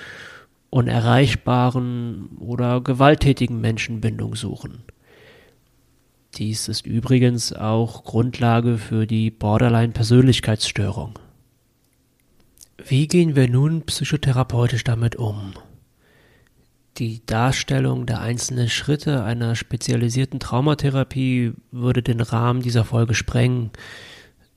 unerreichbaren 0.70 2.30
oder 2.40 2.80
gewalttätigen 2.80 3.60
Menschen 3.60 4.00
Bindung 4.00 4.34
suchen. 4.34 4.82
Dies 6.36 6.68
ist 6.68 6.86
übrigens 6.86 7.52
auch 7.52 8.02
Grundlage 8.04 8.78
für 8.78 9.06
die 9.06 9.30
Borderline-Persönlichkeitsstörung. 9.30 11.18
Wie 12.84 13.06
gehen 13.06 13.36
wir 13.36 13.48
nun 13.48 13.82
psychotherapeutisch 13.82 14.84
damit 14.84 15.16
um? 15.16 15.52
Die 16.98 17.26
Darstellung 17.26 18.06
der 18.06 18.20
einzelnen 18.20 18.68
Schritte 18.68 19.24
einer 19.24 19.56
spezialisierten 19.56 20.38
Traumatherapie 20.38 21.52
würde 21.72 22.02
den 22.02 22.20
Rahmen 22.20 22.62
dieser 22.62 22.84
Folge 22.84 23.14
sprengen, 23.14 23.70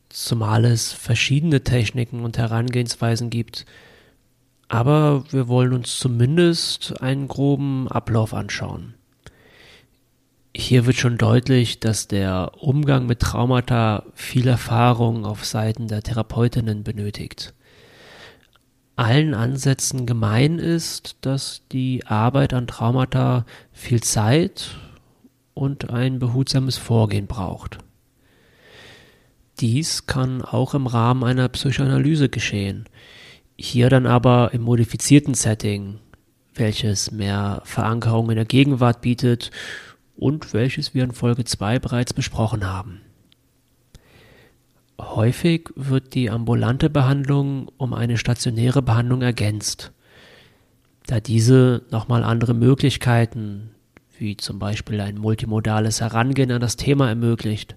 zumal 0.09 0.65
es 0.65 0.93
verschiedene 0.93 1.63
Techniken 1.63 2.23
und 2.23 2.37
Herangehensweisen 2.37 3.31
gibt. 3.31 3.65
Aber 4.67 5.23
wir 5.31 5.47
wollen 5.47 5.73
uns 5.73 5.97
zumindest 5.97 7.01
einen 7.01 7.27
groben 7.27 7.87
Ablauf 7.87 8.35
anschauen. 8.35 8.93
Hier 10.55 10.85
wird 10.85 10.97
schon 10.97 11.17
deutlich, 11.17 11.79
dass 11.79 12.07
der 12.07 12.51
Umgang 12.59 13.07
mit 13.07 13.19
Traumata 13.19 14.03
viel 14.13 14.47
Erfahrung 14.47 15.25
auf 15.25 15.43
Seiten 15.43 15.87
der 15.87 16.03
Therapeutinnen 16.03 16.83
benötigt 16.83 17.55
allen 18.97 19.33
Ansätzen 19.33 20.05
gemein 20.05 20.59
ist, 20.59 21.17
dass 21.21 21.61
die 21.71 22.05
Arbeit 22.05 22.53
an 22.53 22.67
Traumata 22.67 23.45
viel 23.71 24.01
Zeit 24.01 24.75
und 25.53 25.89
ein 25.91 26.19
behutsames 26.19 26.77
Vorgehen 26.77 27.27
braucht. 27.27 27.77
Dies 29.59 30.05
kann 30.05 30.41
auch 30.41 30.73
im 30.73 30.87
Rahmen 30.87 31.23
einer 31.23 31.47
Psychoanalyse 31.47 32.29
geschehen, 32.29 32.85
hier 33.55 33.89
dann 33.89 34.05
aber 34.05 34.51
im 34.53 34.61
modifizierten 34.61 35.33
Setting, 35.33 35.99
welches 36.53 37.11
mehr 37.11 37.61
Verankerung 37.65 38.29
in 38.29 38.35
der 38.35 38.45
Gegenwart 38.45 39.01
bietet 39.01 39.51
und 40.15 40.53
welches 40.53 40.93
wir 40.93 41.03
in 41.03 41.11
Folge 41.11 41.43
2 41.43 41.79
bereits 41.79 42.13
besprochen 42.13 42.67
haben. 42.67 43.01
Häufig 44.99 45.69
wird 45.75 46.15
die 46.15 46.29
ambulante 46.29 46.89
Behandlung 46.89 47.69
um 47.77 47.93
eine 47.93 48.17
stationäre 48.17 48.81
Behandlung 48.81 49.21
ergänzt, 49.21 49.91
da 51.05 51.19
diese 51.19 51.83
nochmal 51.91 52.23
andere 52.23 52.53
Möglichkeiten, 52.53 53.71
wie 54.17 54.37
zum 54.37 54.57
Beispiel 54.57 54.99
ein 54.99 55.17
multimodales 55.17 56.01
Herangehen 56.01 56.51
an 56.51 56.61
das 56.61 56.77
Thema 56.77 57.09
ermöglicht, 57.09 57.75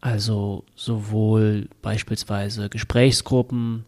also 0.00 0.64
sowohl 0.76 1.68
beispielsweise 1.82 2.68
Gesprächsgruppen, 2.68 3.84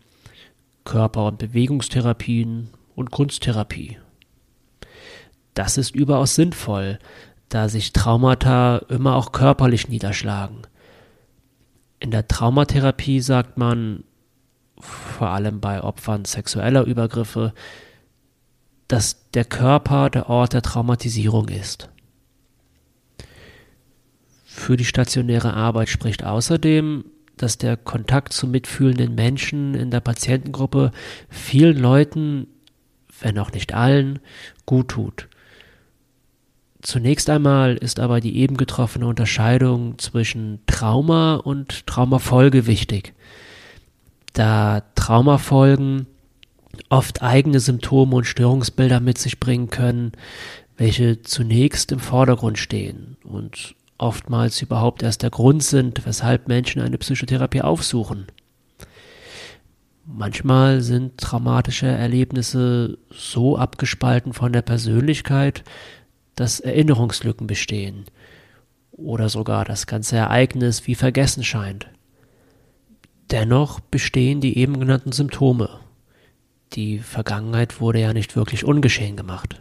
Körper- 0.84 1.26
und 1.26 1.38
Bewegungstherapien 1.38 2.70
und 2.96 3.12
Kunsttherapie. 3.12 3.98
Das 5.54 5.78
ist 5.78 5.94
überaus 5.94 6.34
sinnvoll, 6.34 6.98
da 7.48 7.68
sich 7.68 7.92
Traumata 7.92 8.78
immer 8.88 9.14
auch 9.14 9.32
körperlich 9.32 9.88
niederschlagen. 9.88 10.62
In 12.02 12.10
der 12.10 12.26
Traumatherapie 12.26 13.20
sagt 13.20 13.58
man, 13.58 14.02
vor 14.80 15.28
allem 15.28 15.60
bei 15.60 15.80
Opfern 15.84 16.24
sexueller 16.24 16.82
Übergriffe, 16.82 17.54
dass 18.88 19.30
der 19.30 19.44
Körper 19.44 20.10
der 20.10 20.28
Ort 20.28 20.52
der 20.52 20.62
Traumatisierung 20.62 21.48
ist. 21.48 21.90
Für 24.44 24.76
die 24.76 24.84
stationäre 24.84 25.54
Arbeit 25.54 25.90
spricht 25.90 26.24
außerdem, 26.24 27.04
dass 27.36 27.56
der 27.56 27.76
Kontakt 27.76 28.32
zu 28.32 28.48
mitfühlenden 28.48 29.14
Menschen 29.14 29.74
in 29.74 29.92
der 29.92 30.00
Patientengruppe 30.00 30.90
vielen 31.28 31.78
Leuten, 31.78 32.48
wenn 33.20 33.38
auch 33.38 33.52
nicht 33.52 33.74
allen, 33.74 34.18
gut 34.66 34.88
tut. 34.88 35.28
Zunächst 36.82 37.30
einmal 37.30 37.76
ist 37.76 38.00
aber 38.00 38.20
die 38.20 38.36
eben 38.38 38.56
getroffene 38.56 39.06
Unterscheidung 39.06 39.98
zwischen 39.98 40.58
Trauma 40.66 41.36
und 41.36 41.86
Traumafolge 41.86 42.66
wichtig, 42.66 43.14
da 44.32 44.82
Traumafolgen 44.96 46.08
oft 46.88 47.22
eigene 47.22 47.60
Symptome 47.60 48.16
und 48.16 48.24
Störungsbilder 48.24 48.98
mit 48.98 49.18
sich 49.18 49.38
bringen 49.38 49.70
können, 49.70 50.12
welche 50.76 51.22
zunächst 51.22 51.92
im 51.92 52.00
Vordergrund 52.00 52.58
stehen 52.58 53.16
und 53.22 53.76
oftmals 53.98 54.60
überhaupt 54.60 55.04
erst 55.04 55.22
der 55.22 55.30
Grund 55.30 55.62
sind, 55.62 56.04
weshalb 56.04 56.48
Menschen 56.48 56.82
eine 56.82 56.98
Psychotherapie 56.98 57.62
aufsuchen. 57.62 58.26
Manchmal 60.04 60.80
sind 60.80 61.18
traumatische 61.18 61.86
Erlebnisse 61.86 62.98
so 63.10 63.56
abgespalten 63.56 64.32
von 64.32 64.52
der 64.52 64.62
Persönlichkeit, 64.62 65.62
dass 66.34 66.60
Erinnerungslücken 66.60 67.46
bestehen 67.46 68.06
oder 68.92 69.28
sogar 69.28 69.64
das 69.64 69.86
ganze 69.86 70.16
Ereignis 70.16 70.86
wie 70.86 70.94
vergessen 70.94 71.44
scheint. 71.44 71.88
Dennoch 73.30 73.80
bestehen 73.80 74.40
die 74.40 74.58
eben 74.58 74.78
genannten 74.78 75.12
Symptome. 75.12 75.80
Die 76.74 76.98
Vergangenheit 76.98 77.80
wurde 77.80 78.00
ja 78.00 78.12
nicht 78.12 78.36
wirklich 78.36 78.64
ungeschehen 78.64 79.16
gemacht. 79.16 79.60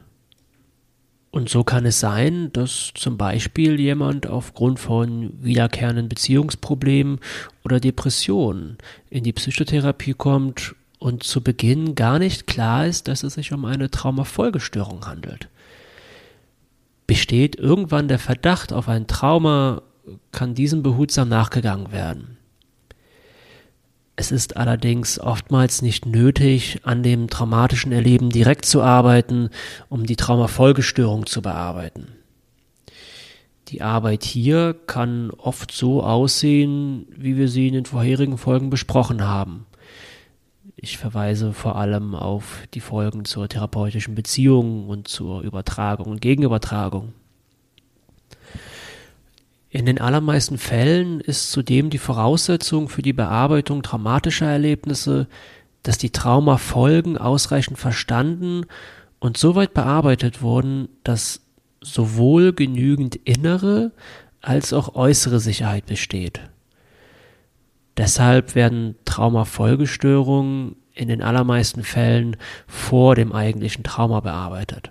Und 1.32 1.48
so 1.48 1.64
kann 1.64 1.86
es 1.86 2.02
sein, 2.02 2.52
dass 2.52 2.92
zum 2.94 3.18
Beispiel 3.18 3.80
jemand 3.80 4.28
aufgrund 4.28 4.80
von 4.80 5.32
wiederkehrenden 5.42 6.10
Beziehungsproblemen 6.10 7.20
oder 7.64 7.80
Depressionen 7.80 8.78
in 9.10 9.24
die 9.24 9.32
Psychotherapie 9.32 10.14
kommt 10.14 10.76
und 11.00 11.24
zu 11.24 11.42
Beginn 11.42 11.96
gar 11.96 12.20
nicht 12.20 12.48
klar 12.48 12.86
ist, 12.86 13.08
dass 13.08 13.24
es 13.24 13.36
sich 13.36 13.54
um 13.54 13.64
eine 13.64 13.90
Traumafolgestörung 13.90 15.06
handelt. 15.08 15.48
Besteht 17.12 17.58
irgendwann 17.58 18.08
der 18.08 18.20
Verdacht 18.20 18.72
auf 18.72 18.88
ein 18.88 19.06
Trauma, 19.06 19.82
kann 20.32 20.56
diesem 20.56 20.82
behutsam 20.82 21.28
nachgegangen 21.28 21.92
werden. 21.92 22.38
Es 24.16 24.32
ist 24.32 24.56
allerdings 24.56 25.20
oftmals 25.20 25.82
nicht 25.82 26.06
nötig, 26.06 26.80
an 26.84 27.04
dem 27.04 27.30
traumatischen 27.30 27.92
Erleben 27.92 28.30
direkt 28.30 28.64
zu 28.64 28.82
arbeiten, 28.82 29.50
um 29.90 30.06
die 30.06 30.16
Traumafolgestörung 30.16 31.26
zu 31.26 31.42
bearbeiten. 31.42 32.14
Die 33.68 33.82
Arbeit 33.82 34.24
hier 34.24 34.74
kann 34.88 35.32
oft 35.32 35.74
so 35.74 36.04
aussehen, 36.04 37.08
wie 37.14 37.36
wir 37.36 37.50
sie 37.50 37.68
in 37.68 37.74
den 37.74 37.86
vorherigen 37.86 38.38
Folgen 38.38 38.70
besprochen 38.70 39.22
haben. 39.28 39.66
Ich 40.84 40.98
verweise 40.98 41.54
vor 41.54 41.76
allem 41.76 42.16
auf 42.16 42.64
die 42.74 42.80
Folgen 42.80 43.24
zur 43.24 43.48
therapeutischen 43.48 44.16
Beziehung 44.16 44.90
und 44.90 45.08
zur 45.08 45.42
Übertragung 45.42 46.08
und 46.08 46.22
Gegenübertragung. 46.22 47.14
In 49.70 49.86
den 49.86 50.02
allermeisten 50.02 50.58
Fällen 50.58 51.22
ist 51.22 51.52
zudem 51.52 51.92
die 51.92 52.00
Voraussetzung 52.00 52.90
für 52.90 53.04
die 53.04 53.14
Bearbeitung 53.14 53.84
traumatischer 53.84 54.48
Erlebnisse, 54.48 55.28
dass 55.84 56.00
die 56.00 56.10
Traumafolgen 56.10 57.16
ausreichend 57.16 57.78
verstanden 57.78 58.66
und 59.20 59.38
soweit 59.38 59.76
bearbeitet 59.76 60.42
wurden, 60.42 60.90
dass 61.04 61.42
sowohl 61.80 62.54
genügend 62.54 63.16
innere 63.18 63.92
als 64.42 64.74
auch 64.74 64.96
äußere 64.96 65.40
Sicherheit 65.40 65.86
besteht. 65.86 66.42
Deshalb 68.02 68.56
werden 68.56 68.96
Traumafolgestörungen 69.06 70.76
in 70.96 71.08
den 71.08 71.22
allermeisten 71.22 71.84
Fällen 71.84 72.36
vor 72.66 73.14
dem 73.14 73.32
eigentlichen 73.32 73.84
Trauma 73.84 74.22
bearbeitet. 74.22 74.90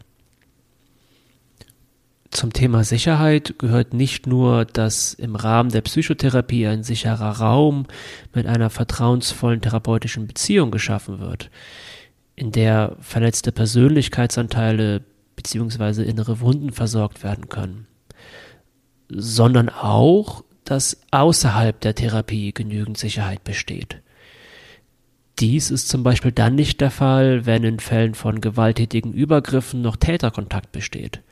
Zum 2.31 2.53
Thema 2.53 2.85
Sicherheit 2.85 3.59
gehört 3.59 3.94
nicht 3.94 4.29
nur, 4.29 4.64
dass 4.64 5.12
im 5.12 5.35
Rahmen 5.35 5.70
der 5.70 5.81
Psychotherapie 5.81 6.68
ein 6.68 6.85
sicherer 6.85 7.40
Raum 7.40 7.87
mit 8.33 8.46
einer 8.46 8.70
vertrauensvollen 8.70 9.61
therapeutischen 9.61 10.29
Beziehung 10.29 10.70
geschaffen 10.70 11.18
wird, 11.18 11.51
in 12.37 12.53
der 12.53 12.96
verletzte 13.01 13.51
Persönlichkeitsanteile 13.51 15.03
bzw. 15.35 16.05
innere 16.05 16.38
Wunden 16.38 16.70
versorgt 16.70 17.25
werden 17.25 17.49
können, 17.49 17.88
sondern 19.09 19.68
auch, 19.68 20.44
dass 20.70 21.00
außerhalb 21.11 21.80
der 21.80 21.96
Therapie 21.96 22.54
genügend 22.54 22.96
Sicherheit 22.96 23.42
besteht. 23.42 24.02
Dies 25.40 25.72
ist 25.72 25.88
zum 25.88 26.04
Beispiel 26.04 26.30
dann 26.30 26.54
nicht 26.54 26.80
der 26.80 26.92
Fall, 26.92 27.44
wenn 27.44 27.64
in 27.64 27.80
Fällen 27.80 28.14
von 28.14 28.40
gewalttätigen 28.40 29.12
Übergriffen 29.12 29.83
noch 29.83 29.96
Täterkontakt 29.96 30.70
besteht. 30.70 31.22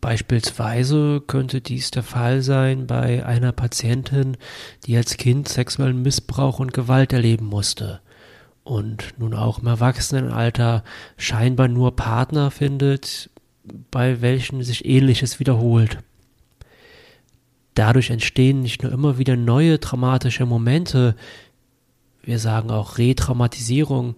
Beispielsweise 0.00 1.22
könnte 1.24 1.60
dies 1.60 1.92
der 1.92 2.02
Fall 2.02 2.42
sein 2.42 2.88
bei 2.88 3.24
einer 3.24 3.52
Patientin, 3.52 4.36
die 4.84 4.96
als 4.96 5.16
Kind 5.16 5.48
sexuellen 5.48 6.02
Missbrauch 6.02 6.58
und 6.58 6.72
Gewalt 6.74 7.12
erleben 7.12 7.46
musste 7.46 8.00
und 8.64 9.14
nun 9.18 9.32
auch 9.32 9.60
im 9.60 9.68
Erwachsenenalter 9.68 10.82
scheinbar 11.16 11.68
nur 11.68 11.94
Partner 11.94 12.50
findet, 12.50 13.30
bei 13.92 14.20
welchen 14.20 14.64
sich 14.64 14.84
ähnliches 14.84 15.38
wiederholt. 15.38 15.98
Dadurch 17.78 18.10
entstehen 18.10 18.60
nicht 18.60 18.82
nur 18.82 18.90
immer 18.90 19.18
wieder 19.18 19.36
neue 19.36 19.78
traumatische 19.78 20.44
Momente, 20.46 21.14
wir 22.24 22.40
sagen 22.40 22.72
auch 22.72 22.98
Retraumatisierung, 22.98 24.16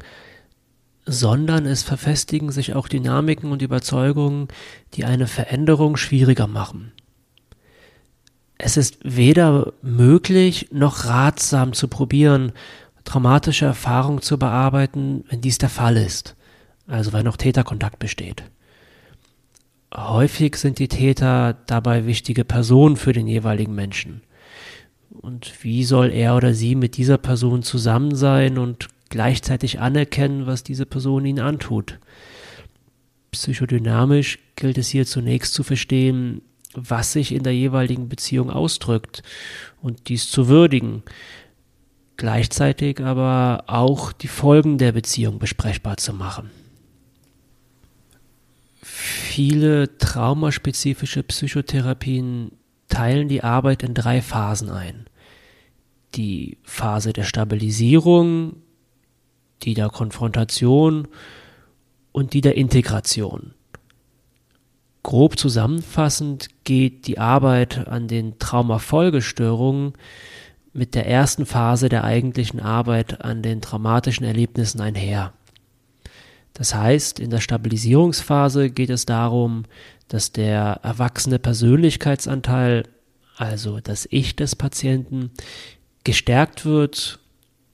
sondern 1.05 1.67
es 1.67 1.83
verfestigen 1.83 2.53
sich 2.53 2.75
auch 2.75 2.89
Dynamiken 2.89 3.53
und 3.53 3.61
Überzeugungen, 3.61 4.49
die 4.95 5.05
eine 5.05 5.27
Veränderung 5.27 5.99
schwieriger 5.99 6.47
machen. 6.47 6.93
Es 8.57 8.79
ist 8.79 8.97
weder 9.03 9.75
möglich 9.83 10.69
noch 10.73 11.05
ratsam 11.05 11.75
zu 11.75 11.87
probieren, 11.87 12.53
traumatische 13.05 13.67
Erfahrungen 13.67 14.23
zu 14.23 14.39
bearbeiten, 14.39 15.25
wenn 15.29 15.43
dies 15.43 15.59
der 15.59 15.69
Fall 15.69 15.99
ist, 15.99 16.35
also 16.87 17.13
wenn 17.13 17.27
noch 17.27 17.37
Täterkontakt 17.37 17.99
besteht. 17.99 18.43
Häufig 19.95 20.57
sind 20.57 20.79
die 20.79 20.89
Täter 20.89 21.55
dabei 21.67 22.07
wichtige 22.07 22.45
Personen 22.45 22.97
für 22.97 23.13
den 23.13 23.27
jeweiligen 23.27 23.75
Menschen. 23.75 24.23
Und 25.11 25.65
wie 25.65 25.85
soll 25.85 26.11
er 26.11 26.37
oder 26.37 26.55
sie 26.55 26.77
mit 26.77 26.97
dieser 26.97 27.19
Person 27.19 27.63
zusammen 27.63 28.15
sein 28.15 28.59
und 28.59 28.89
gleichzeitig 29.11 29.81
anerkennen, 29.81 30.47
was 30.47 30.63
diese 30.63 30.87
Person 30.87 31.27
ihnen 31.27 31.41
antut. 31.41 31.99
Psychodynamisch 33.33 34.39
gilt 34.57 34.79
es 34.79 34.89
hier 34.89 35.05
zunächst 35.05 35.53
zu 35.53 35.63
verstehen, 35.63 36.43
was 36.75 37.13
sich 37.13 37.33
in 37.33 37.43
der 37.43 37.55
jeweiligen 37.55 38.09
Beziehung 38.09 38.51
ausdrückt 38.51 39.23
und 39.83 40.09
dies 40.09 40.31
zu 40.31 40.49
würdigen, 40.49 41.03
gleichzeitig 42.17 43.01
aber 43.01 43.65
auch 43.67 44.13
die 44.13 44.29
Folgen 44.29 44.79
der 44.79 44.93
Beziehung 44.93 45.39
besprechbar 45.39 45.97
zu 45.97 46.13
machen. 46.13 46.51
Viele 49.31 49.97
traumaspezifische 49.97 51.23
Psychotherapien 51.23 52.51
teilen 52.89 53.29
die 53.29 53.45
Arbeit 53.45 53.85
in 53.85 53.95
drei 53.95 54.23
Phasen 54.23 54.71
ein. 54.71 55.07
Die 56.17 56.59
Phase 56.65 57.13
der 57.13 57.23
Stabilisierung, 57.23 58.57
die 59.63 59.75
der 59.75 59.89
Konfrontation 59.89 61.07
und 62.11 62.33
die 62.33 62.41
der 62.41 62.57
Integration. 62.57 63.55
Grob 65.05 65.39
zusammenfassend 65.39 66.49
geht 66.65 67.07
die 67.07 67.21
Arbeit 67.21 67.87
an 67.87 68.09
den 68.09 68.37
Traumafolgestörungen 68.41 69.93
mit 70.73 70.97
der 70.97 71.07
ersten 71.07 71.47
Phase 71.47 71.89
der 71.89 72.03
eigentlichen 72.03 72.59
Arbeit 72.59 73.25
an 73.25 73.43
den 73.43 73.61
traumatischen 73.61 74.27
Erlebnissen 74.27 74.81
einher. 74.81 75.33
Das 76.55 76.75
heißt, 76.75 77.21
in 77.21 77.31
der 77.31 77.41
Stabilisierungsphase 77.41 78.71
geht 78.71 78.91
es 78.91 79.07
darum, 79.07 79.65
dass 80.09 80.33
der 80.33 80.81
erwachsene 80.83 81.39
Persönlichkeitsanteil, 81.39 82.85
also 83.37 83.81
das 83.81 84.07
Ich 84.11 84.37
des 84.37 84.57
Patienten, 84.57 85.31
gestärkt 86.05 86.65
wird 86.65 87.21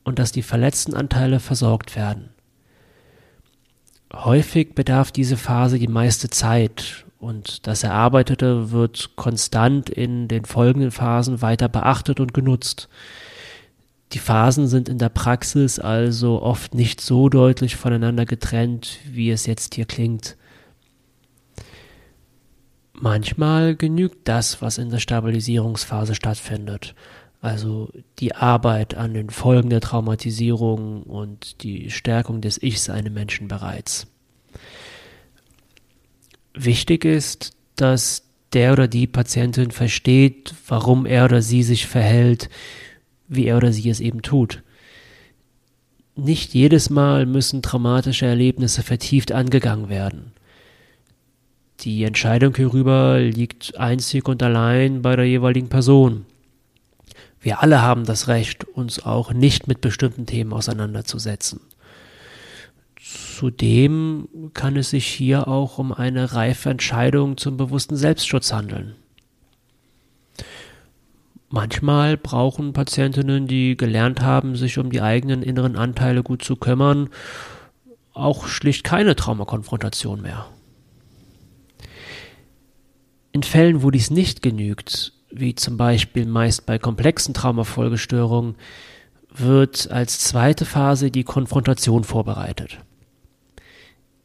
und 0.04 0.18
dass 0.18 0.32
die 0.32 0.42
verletzten 0.42 0.94
Anteile 0.94 1.40
versorgt 1.40 1.96
werden. 1.96 2.30
Häufig 4.12 4.74
bedarf 4.74 5.10
diese 5.10 5.36
Phase 5.36 5.78
die 5.78 5.88
meiste 5.88 6.30
Zeit 6.30 7.06
und 7.18 7.66
das 7.66 7.82
Erarbeitete 7.82 8.70
wird 8.70 9.16
konstant 9.16 9.90
in 9.90 10.28
den 10.28 10.44
folgenden 10.44 10.90
Phasen 10.90 11.42
weiter 11.42 11.68
beachtet 11.68 12.20
und 12.20 12.34
genutzt. 12.34 12.88
Die 14.12 14.18
Phasen 14.18 14.68
sind 14.68 14.88
in 14.88 14.98
der 14.98 15.08
Praxis 15.08 15.78
also 15.78 16.40
oft 16.40 16.74
nicht 16.74 17.00
so 17.00 17.28
deutlich 17.28 17.76
voneinander 17.76 18.24
getrennt, 18.24 18.98
wie 19.10 19.30
es 19.30 19.46
jetzt 19.46 19.74
hier 19.74 19.84
klingt. 19.84 20.36
Manchmal 22.92 23.76
genügt 23.76 24.28
das, 24.28 24.62
was 24.62 24.78
in 24.78 24.90
der 24.90 25.00
Stabilisierungsphase 25.00 26.14
stattfindet, 26.14 26.94
also 27.42 27.90
die 28.18 28.34
Arbeit 28.34 28.94
an 28.94 29.12
den 29.12 29.28
Folgen 29.28 29.68
der 29.68 29.82
Traumatisierung 29.82 31.02
und 31.02 31.62
die 31.62 31.90
Stärkung 31.90 32.40
des 32.40 32.62
Ichs 32.62 32.88
einem 32.88 33.12
Menschen 33.12 33.48
bereits. 33.48 34.06
Wichtig 36.54 37.04
ist, 37.04 37.52
dass 37.74 38.22
der 38.54 38.72
oder 38.72 38.88
die 38.88 39.06
Patientin 39.06 39.72
versteht, 39.72 40.54
warum 40.66 41.04
er 41.04 41.26
oder 41.26 41.42
sie 41.42 41.62
sich 41.62 41.86
verhält, 41.86 42.48
wie 43.28 43.46
er 43.46 43.56
oder 43.56 43.72
sie 43.72 43.88
es 43.88 44.00
eben 44.00 44.22
tut. 44.22 44.62
Nicht 46.14 46.54
jedes 46.54 46.88
Mal 46.88 47.26
müssen 47.26 47.62
traumatische 47.62 48.26
Erlebnisse 48.26 48.82
vertieft 48.82 49.32
angegangen 49.32 49.88
werden. 49.88 50.32
Die 51.80 52.04
Entscheidung 52.04 52.54
hierüber 52.56 53.20
liegt 53.20 53.76
einzig 53.78 54.26
und 54.28 54.42
allein 54.42 55.02
bei 55.02 55.14
der 55.14 55.26
jeweiligen 55.26 55.68
Person. 55.68 56.24
Wir 57.38 57.62
alle 57.62 57.82
haben 57.82 58.04
das 58.04 58.28
Recht, 58.28 58.64
uns 58.64 59.04
auch 59.04 59.32
nicht 59.32 59.68
mit 59.68 59.82
bestimmten 59.82 60.24
Themen 60.24 60.54
auseinanderzusetzen. 60.54 61.60
Zudem 62.98 64.50
kann 64.54 64.76
es 64.76 64.90
sich 64.90 65.06
hier 65.06 65.46
auch 65.46 65.78
um 65.78 65.92
eine 65.92 66.32
reife 66.32 66.70
Entscheidung 66.70 67.36
zum 67.36 67.58
bewussten 67.58 67.96
Selbstschutz 67.96 68.52
handeln. 68.52 68.96
Manchmal 71.48 72.16
brauchen 72.16 72.72
Patientinnen, 72.72 73.46
die 73.46 73.76
gelernt 73.76 74.20
haben, 74.20 74.56
sich 74.56 74.78
um 74.78 74.90
die 74.90 75.00
eigenen 75.00 75.42
inneren 75.42 75.76
Anteile 75.76 76.22
gut 76.22 76.42
zu 76.42 76.56
kümmern, 76.56 77.08
auch 78.12 78.46
schlicht 78.46 78.82
keine 78.82 79.14
Traumakonfrontation 79.14 80.22
mehr. 80.22 80.46
In 83.32 83.42
Fällen, 83.42 83.82
wo 83.82 83.90
dies 83.90 84.10
nicht 84.10 84.42
genügt, 84.42 85.12
wie 85.30 85.54
zum 85.54 85.76
Beispiel 85.76 86.26
meist 86.26 86.66
bei 86.66 86.78
komplexen 86.78 87.34
Traumafolgestörungen, 87.34 88.56
wird 89.30 89.90
als 89.90 90.20
zweite 90.20 90.64
Phase 90.64 91.10
die 91.10 91.24
Konfrontation 91.24 92.04
vorbereitet. 92.04 92.78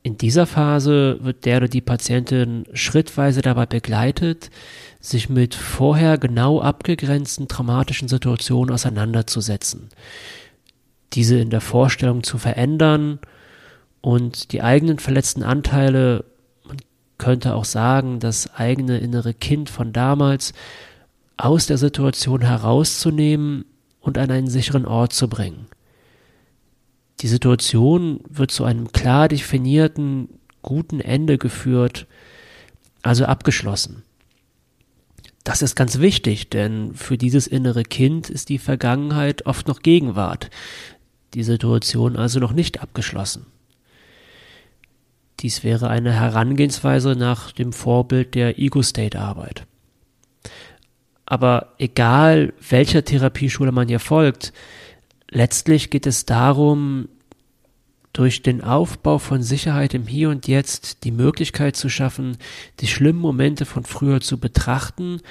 In 0.03 0.17
dieser 0.17 0.47
Phase 0.47 1.19
wird 1.21 1.45
der 1.45 1.57
oder 1.57 1.67
die 1.67 1.81
Patientin 1.81 2.65
schrittweise 2.73 3.41
dabei 3.41 3.65
begleitet, 3.67 4.49
sich 5.01 5.29
mit 5.29 5.55
vorher 5.55 6.17
genau 6.17 6.61
abgegrenzten 6.61 7.47
traumatischen 7.47 8.07
Situationen 8.07 8.73
auseinanderzusetzen, 8.73 9.89
diese 11.13 11.39
in 11.39 11.49
der 11.49 11.61
Vorstellung 11.61 12.23
zu 12.23 12.37
verändern 12.37 13.19
und 13.99 14.51
die 14.51 14.61
eigenen 14.61 14.99
verletzten 14.99 15.43
Anteile 15.43 16.23
könnte 17.17 17.55
auch 17.55 17.65
sagen, 17.65 18.19
das 18.19 18.55
eigene 18.55 18.99
innere 18.99 19.33
Kind 19.33 19.69
von 19.69 19.91
damals 19.91 20.53
aus 21.37 21.65
der 21.65 21.77
Situation 21.77 22.41
herauszunehmen 22.41 23.65
und 23.99 24.17
an 24.17 24.31
einen 24.31 24.47
sicheren 24.47 24.85
Ort 24.85 25.13
zu 25.13 25.27
bringen. 25.27 25.67
Die 27.19 27.27
Situation 27.27 28.21
wird 28.27 28.51
zu 28.51 28.63
einem 28.63 28.91
klar 28.91 29.27
definierten, 29.27 30.29
guten 30.63 30.99
Ende 30.99 31.37
geführt, 31.37 32.07
also 33.03 33.25
abgeschlossen. 33.25 34.03
Das 35.43 35.61
ist 35.61 35.75
ganz 35.75 35.99
wichtig, 35.99 36.49
denn 36.49 36.93
für 36.93 37.17
dieses 37.17 37.47
innere 37.47 37.83
Kind 37.83 38.29
ist 38.29 38.49
die 38.49 38.59
Vergangenheit 38.59 39.45
oft 39.45 39.67
noch 39.67 39.81
Gegenwart, 39.81 40.49
die 41.33 41.43
Situation 41.43 42.15
also 42.15 42.39
noch 42.39 42.53
nicht 42.53 42.81
abgeschlossen. 42.81 43.47
Dies 45.39 45.63
wäre 45.63 45.89
eine 45.89 46.13
Herangehensweise 46.13 47.15
nach 47.15 47.51
dem 47.51 47.73
Vorbild 47.73 48.35
der 48.35 48.59
Ego-State-Arbeit. 48.59 49.65
Aber 51.25 51.73
egal, 51.79 52.53
welcher 52.69 53.03
Therapieschule 53.03 53.71
man 53.71 53.87
hier 53.87 53.99
folgt, 53.99 54.53
letztlich 55.31 55.89
geht 55.89 56.05
es 56.05 56.25
darum, 56.25 57.07
durch 58.13 58.43
den 58.43 58.61
Aufbau 58.61 59.17
von 59.17 59.41
Sicherheit 59.41 59.93
im 59.93 60.05
Hier 60.05 60.29
und 60.29 60.47
Jetzt 60.47 61.03
die 61.03 61.11
Möglichkeit 61.11 61.75
zu 61.75 61.89
schaffen, 61.89 62.37
die 62.79 62.87
schlimmen 62.87 63.19
Momente 63.19 63.65
von 63.65 63.85
früher 63.85 64.21
zu 64.21 64.37
betrachten 64.37 65.21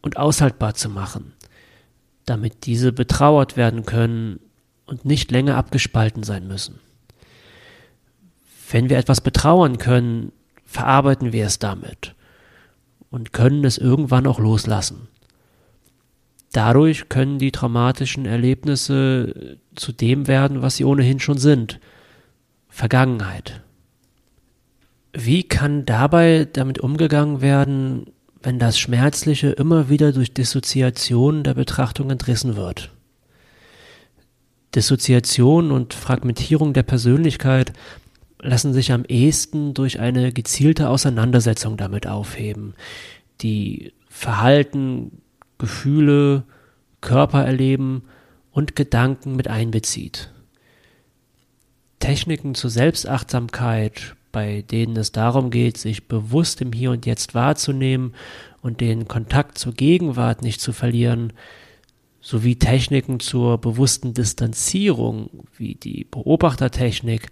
und 0.00 0.16
aushaltbar 0.16 0.74
zu 0.74 0.88
machen, 0.88 1.32
damit 2.24 2.66
diese 2.66 2.92
betrauert 2.92 3.56
werden 3.56 3.84
können 3.84 4.40
und 4.86 5.04
nicht 5.04 5.30
länger 5.30 5.56
abgespalten 5.56 6.22
sein 6.22 6.48
müssen. 6.48 6.80
Wenn 8.70 8.88
wir 8.88 8.98
etwas 8.98 9.20
betrauern 9.20 9.78
können, 9.78 10.32
verarbeiten 10.64 11.32
wir 11.32 11.44
es 11.44 11.58
damit 11.58 12.14
und 13.10 13.32
können 13.32 13.64
es 13.64 13.76
irgendwann 13.76 14.26
auch 14.26 14.38
loslassen. 14.38 15.08
Dadurch 16.52 17.08
können 17.08 17.38
die 17.38 17.52
traumatischen 17.52 18.26
Erlebnisse 18.26 19.58
zu 19.74 19.92
dem 19.92 20.26
werden, 20.26 20.62
was 20.62 20.76
sie 20.76 20.84
ohnehin 20.84 21.20
schon 21.20 21.38
sind. 21.38 21.78
Vergangenheit. 22.70 23.62
Wie 25.12 25.42
kann 25.42 25.84
dabei 25.84 26.48
damit 26.50 26.78
umgegangen 26.78 27.40
werden, 27.40 28.06
wenn 28.42 28.58
das 28.58 28.78
Schmerzliche 28.78 29.48
immer 29.50 29.88
wieder 29.88 30.12
durch 30.12 30.32
Dissoziation 30.32 31.42
der 31.42 31.54
Betrachtung 31.54 32.10
entrissen 32.10 32.56
wird? 32.56 32.90
Dissoziation 34.74 35.72
und 35.72 35.94
Fragmentierung 35.94 36.72
der 36.72 36.84
Persönlichkeit 36.84 37.72
lassen 38.40 38.72
sich 38.72 38.92
am 38.92 39.04
ehesten 39.04 39.74
durch 39.74 39.98
eine 39.98 40.32
gezielte 40.32 40.88
Auseinandersetzung 40.88 41.76
damit 41.76 42.06
aufheben, 42.06 42.74
die 43.42 43.92
Verhalten, 44.08 45.22
Gefühle, 45.58 46.44
Körpererleben 47.00 48.02
und 48.52 48.76
Gedanken 48.76 49.36
mit 49.36 49.48
einbezieht. 49.48 50.32
Techniken 52.00 52.54
zur 52.54 52.70
Selbstachtsamkeit, 52.70 54.16
bei 54.32 54.62
denen 54.62 54.96
es 54.96 55.12
darum 55.12 55.50
geht, 55.50 55.78
sich 55.78 56.08
bewusst 56.08 56.60
im 56.60 56.72
Hier 56.72 56.90
und 56.90 57.06
Jetzt 57.06 57.34
wahrzunehmen 57.34 58.14
und 58.62 58.80
den 58.80 59.06
Kontakt 59.06 59.58
zur 59.58 59.72
Gegenwart 59.72 60.42
nicht 60.42 60.60
zu 60.60 60.72
verlieren, 60.72 61.32
sowie 62.20 62.56
Techniken 62.56 63.20
zur 63.20 63.58
bewussten 63.58 64.12
Distanzierung, 64.14 65.46
wie 65.56 65.74
die 65.74 66.04
Beobachtertechnik, 66.10 67.28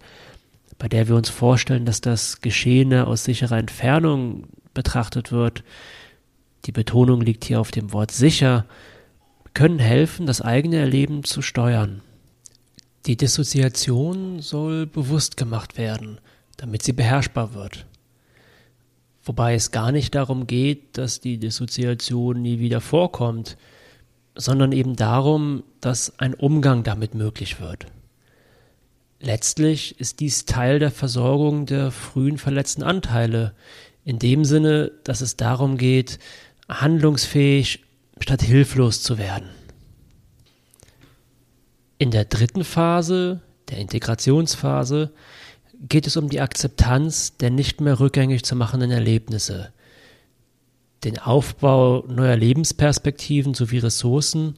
bei 0.77 0.87
der 0.87 1.07
wir 1.07 1.15
uns 1.15 1.29
vorstellen, 1.29 1.85
dass 1.85 2.01
das 2.01 2.41
Geschehene 2.41 3.05
aus 3.05 3.23
sicherer 3.23 3.57
Entfernung 3.57 4.47
betrachtet 4.73 5.31
wird, 5.31 5.63
die 6.65 6.71
Betonung 6.71 7.21
liegt 7.21 7.45
hier 7.45 7.59
auf 7.59 7.71
dem 7.71 7.93
Wort 7.93 8.11
sicher, 8.11 8.65
können 9.53 9.79
helfen, 9.79 10.25
das 10.25 10.41
eigene 10.41 10.77
Erleben 10.77 11.23
zu 11.23 11.41
steuern. 11.41 12.01
Die 13.05 13.17
Dissoziation 13.17 14.41
soll 14.41 14.85
bewusst 14.85 15.37
gemacht 15.37 15.77
werden, 15.77 16.19
damit 16.57 16.83
sie 16.83 16.93
beherrschbar 16.93 17.53
wird. 17.53 17.85
Wobei 19.23 19.53
es 19.53 19.71
gar 19.71 19.91
nicht 19.91 20.15
darum 20.15 20.47
geht, 20.47 20.97
dass 20.97 21.19
die 21.21 21.37
Dissoziation 21.37 22.41
nie 22.41 22.59
wieder 22.59 22.81
vorkommt, 22.81 23.57
sondern 24.35 24.71
eben 24.71 24.95
darum, 24.95 25.63
dass 25.81 26.17
ein 26.19 26.33
Umgang 26.33 26.83
damit 26.83 27.13
möglich 27.13 27.59
wird. 27.59 27.85
Letztlich 29.19 29.99
ist 29.99 30.21
dies 30.21 30.45
Teil 30.45 30.79
der 30.79 30.91
Versorgung 30.91 31.65
der 31.65 31.91
frühen 31.91 32.37
verletzten 32.37 32.83
Anteile, 32.83 33.53
in 34.05 34.17
dem 34.17 34.45
Sinne, 34.45 34.91
dass 35.03 35.21
es 35.21 35.35
darum 35.35 35.77
geht, 35.77 36.19
handlungsfähig 36.69 37.83
statt 38.19 38.41
hilflos 38.41 39.03
zu 39.03 39.17
werden. 39.17 39.49
In 42.01 42.11
der 42.11 42.23
dritten 42.23 42.63
Phase, 42.63 43.41
der 43.67 43.77
Integrationsphase, 43.79 45.11
geht 45.81 46.07
es 46.07 46.15
um 46.15 46.29
die 46.29 46.39
Akzeptanz 46.39 47.35
der 47.35 47.49
nicht 47.49 47.81
mehr 47.81 47.99
rückgängig 47.99 48.45
zu 48.45 48.55
machenden 48.55 48.89
Erlebnisse, 48.89 49.73
den 51.03 51.19
Aufbau 51.19 52.05
neuer 52.07 52.37
Lebensperspektiven 52.37 53.53
sowie 53.53 53.79
Ressourcen 53.79 54.57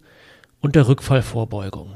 und 0.60 0.76
der 0.76 0.88
Rückfallvorbeugung. 0.88 1.96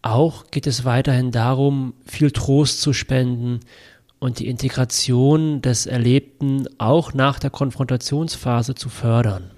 Auch 0.00 0.50
geht 0.50 0.66
es 0.66 0.86
weiterhin 0.86 1.30
darum, 1.30 1.92
viel 2.06 2.30
Trost 2.30 2.80
zu 2.80 2.94
spenden 2.94 3.60
und 4.18 4.38
die 4.38 4.48
Integration 4.48 5.60
des 5.60 5.84
Erlebten 5.84 6.66
auch 6.78 7.12
nach 7.12 7.38
der 7.38 7.50
Konfrontationsphase 7.50 8.74
zu 8.74 8.88
fördern. 8.88 9.50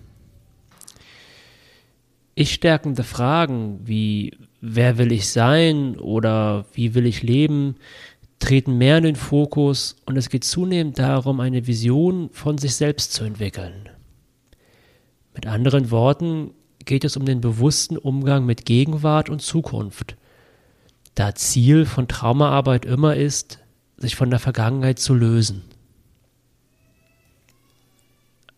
Ich 2.35 2.55
stärkende 2.55 3.03
Fragen 3.03 3.81
wie 3.85 4.37
wer 4.61 4.99
will 4.99 5.13
ich 5.13 5.29
sein 5.29 5.99
oder 5.99 6.65
wie 6.73 6.95
will 6.95 7.07
ich 7.07 7.23
leben, 7.23 7.77
treten 8.39 8.79
mehr 8.79 8.99
in 8.99 9.05
den 9.05 9.17
Fokus 9.17 9.97
und 10.07 10.17
es 10.17 10.29
geht 10.29 10.45
zunehmend 10.45 10.99
darum, 10.99 11.41
eine 11.41 11.67
Vision 11.67 12.31
von 12.33 12.59
sich 12.59 12.75
selbst 12.75 13.13
zu 13.13 13.25
entwickeln. 13.25 13.89
Mit 15.35 15.47
anderen 15.47 15.91
Worten 15.91 16.51
geht 16.85 17.05
es 17.05 17.17
um 17.17 17.25
den 17.25 17.41
bewussten 17.41 17.97
Umgang 17.97 18.47
mit 18.47 18.65
Gegenwart 18.65 19.29
und 19.29 19.43
Zukunft, 19.43 20.17
da 21.15 21.35
Ziel 21.35 21.87
von 21.87 22.09
Traumaarbeit 22.09 22.85
immer 22.85 23.17
ist, 23.17 23.59
sich 23.97 24.17
von 24.17 24.31
der 24.31 24.39
Vergangenheit 24.39 24.99
zu 24.99 25.15
lösen. 25.15 25.63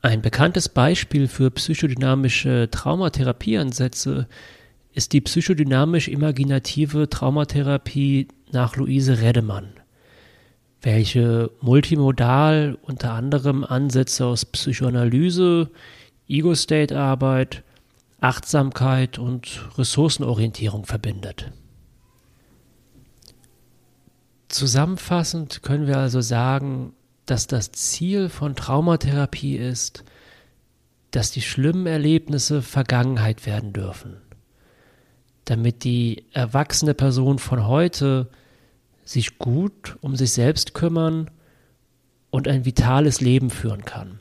Ein 0.04 0.20
bekanntes 0.20 0.68
Beispiel 0.68 1.28
für 1.28 1.52
psychodynamische 1.52 2.68
Traumatherapieansätze 2.72 4.26
ist 4.92 5.12
die 5.12 5.20
psychodynamisch-imaginative 5.20 7.08
Traumatherapie 7.08 8.26
nach 8.50 8.74
Luise 8.74 9.20
Redemann, 9.20 9.68
welche 10.80 11.52
multimodal 11.60 12.76
unter 12.82 13.12
anderem 13.12 13.62
Ansätze 13.62 14.26
aus 14.26 14.44
Psychoanalyse, 14.44 15.70
Ego-State-Arbeit, 16.26 17.62
Achtsamkeit 18.20 19.20
und 19.20 19.68
Ressourcenorientierung 19.78 20.84
verbindet. 20.84 21.52
Zusammenfassend 24.48 25.62
können 25.62 25.86
wir 25.86 25.98
also 25.98 26.20
sagen, 26.20 26.92
dass 27.32 27.46
das 27.46 27.72
Ziel 27.72 28.28
von 28.28 28.56
Traumatherapie 28.56 29.56
ist, 29.56 30.04
dass 31.12 31.30
die 31.30 31.40
schlimmen 31.40 31.86
Erlebnisse 31.86 32.60
Vergangenheit 32.60 33.46
werden 33.46 33.72
dürfen, 33.72 34.18
damit 35.46 35.82
die 35.82 36.26
erwachsene 36.32 36.92
Person 36.92 37.38
von 37.38 37.66
heute 37.66 38.28
sich 39.02 39.38
gut 39.38 39.96
um 40.02 40.14
sich 40.14 40.32
selbst 40.32 40.74
kümmern 40.74 41.30
und 42.30 42.48
ein 42.48 42.66
vitales 42.66 43.22
Leben 43.22 43.48
führen 43.48 43.86
kann. 43.86 44.18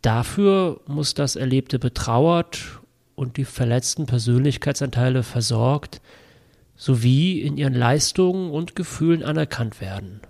Dafür 0.00 0.80
muss 0.86 1.14
das 1.14 1.34
Erlebte 1.34 1.80
betrauert 1.80 2.78
und 3.16 3.36
die 3.36 3.44
verletzten 3.44 4.06
Persönlichkeitsanteile 4.06 5.24
versorgt 5.24 6.00
sowie 6.76 7.40
in 7.40 7.56
ihren 7.56 7.74
Leistungen 7.74 8.52
und 8.52 8.76
Gefühlen 8.76 9.24
anerkannt 9.24 9.80
werden. 9.80 10.20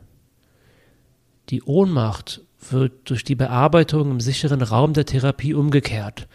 Die 1.50 1.62
Ohnmacht 1.62 2.42
wird 2.70 3.08
durch 3.10 3.24
die 3.24 3.34
Bearbeitung 3.34 4.10
im 4.10 4.20
sicheren 4.20 4.62
Raum 4.62 4.92
der 4.92 5.06
Therapie 5.06 5.54
umgekehrt 5.54 6.28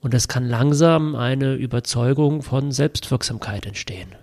und 0.00 0.14
es 0.14 0.28
kann 0.28 0.48
langsam 0.48 1.14
eine 1.14 1.54
Überzeugung 1.54 2.42
von 2.42 2.72
Selbstwirksamkeit 2.72 3.66
entstehen. 3.66 4.14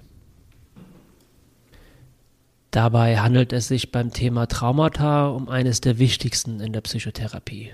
Dabei 2.71 3.17
handelt 3.17 3.53
es 3.53 3.67
sich 3.67 3.91
beim 3.91 4.11
Thema 4.11 4.47
Traumata 4.47 5.27
um 5.27 5.49
eines 5.49 5.81
der 5.81 5.99
wichtigsten 5.99 6.59
in 6.59 6.73
der 6.73 6.81
Psychotherapie. 6.81 7.71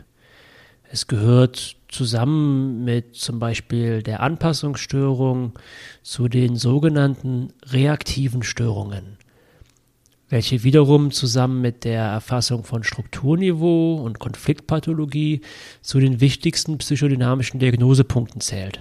Es 0.90 1.08
gehört 1.08 1.78
zusammen 1.88 2.84
mit 2.84 3.16
zum 3.16 3.40
Beispiel 3.40 4.04
der 4.04 4.22
Anpassungsstörung 4.22 5.54
zu 6.04 6.28
den 6.28 6.56
sogenannten 6.56 7.52
reaktiven 7.66 8.44
Störungen, 8.44 9.18
welche 10.34 10.64
wiederum 10.64 11.12
zusammen 11.12 11.62
mit 11.62 11.84
der 11.84 12.02
Erfassung 12.02 12.64
von 12.64 12.84
Strukturniveau 12.84 13.98
und 13.98 14.18
Konfliktpathologie 14.18 15.42
zu 15.84 16.00
den 16.00 16.22
wichtigsten 16.22 16.80
psychodynamischen 16.80 17.60
Diagnosepunkten 17.60 18.42
zählt. 18.42 18.80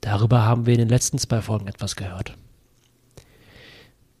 Darüber 0.00 0.42
haben 0.42 0.66
wir 0.66 0.72
in 0.72 0.80
den 0.80 0.88
letzten 0.88 1.18
zwei 1.18 1.42
Folgen 1.42 1.68
etwas 1.68 1.94
gehört. 1.94 2.34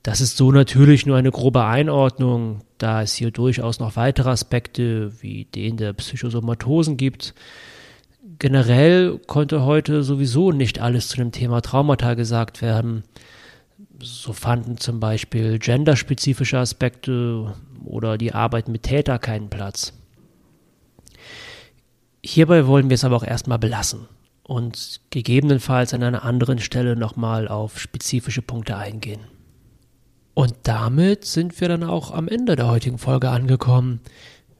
Das 0.04 0.20
ist 0.20 0.36
so 0.36 0.52
natürlich 0.52 1.06
nur 1.06 1.16
eine 1.16 1.32
grobe 1.32 1.64
Einordnung, 1.64 2.60
da 2.78 3.02
es 3.02 3.14
hier 3.14 3.32
durchaus 3.32 3.80
noch 3.80 3.96
weitere 3.96 4.30
Aspekte 4.30 5.20
wie 5.22 5.46
den 5.46 5.76
der 5.76 5.92
Psychosomatosen 5.92 6.96
gibt. 6.96 7.34
Generell 8.38 9.18
konnte 9.26 9.64
heute 9.64 10.04
sowieso 10.04 10.52
nicht 10.52 10.78
alles 10.78 11.08
zu 11.08 11.16
dem 11.16 11.32
Thema 11.32 11.62
Traumata 11.62 12.14
gesagt 12.14 12.62
werden. 12.62 13.02
So 14.04 14.32
fanden 14.32 14.78
zum 14.78 14.98
Beispiel 14.98 15.60
genderspezifische 15.60 16.58
Aspekte 16.58 17.54
oder 17.84 18.18
die 18.18 18.34
Arbeit 18.34 18.66
mit 18.66 18.82
Täter 18.82 19.20
keinen 19.20 19.48
Platz. 19.48 19.92
Hierbei 22.24 22.66
wollen 22.66 22.90
wir 22.90 22.96
es 22.96 23.04
aber 23.04 23.14
auch 23.14 23.24
erstmal 23.24 23.60
belassen 23.60 24.08
und 24.42 25.00
gegebenenfalls 25.10 25.94
an 25.94 26.02
einer 26.02 26.24
anderen 26.24 26.58
Stelle 26.58 26.96
nochmal 26.96 27.46
auf 27.46 27.78
spezifische 27.78 28.42
Punkte 28.42 28.76
eingehen. 28.76 29.20
Und 30.34 30.54
damit 30.64 31.24
sind 31.24 31.60
wir 31.60 31.68
dann 31.68 31.84
auch 31.84 32.10
am 32.10 32.26
Ende 32.26 32.56
der 32.56 32.66
heutigen 32.66 32.98
Folge 32.98 33.30
angekommen. 33.30 34.00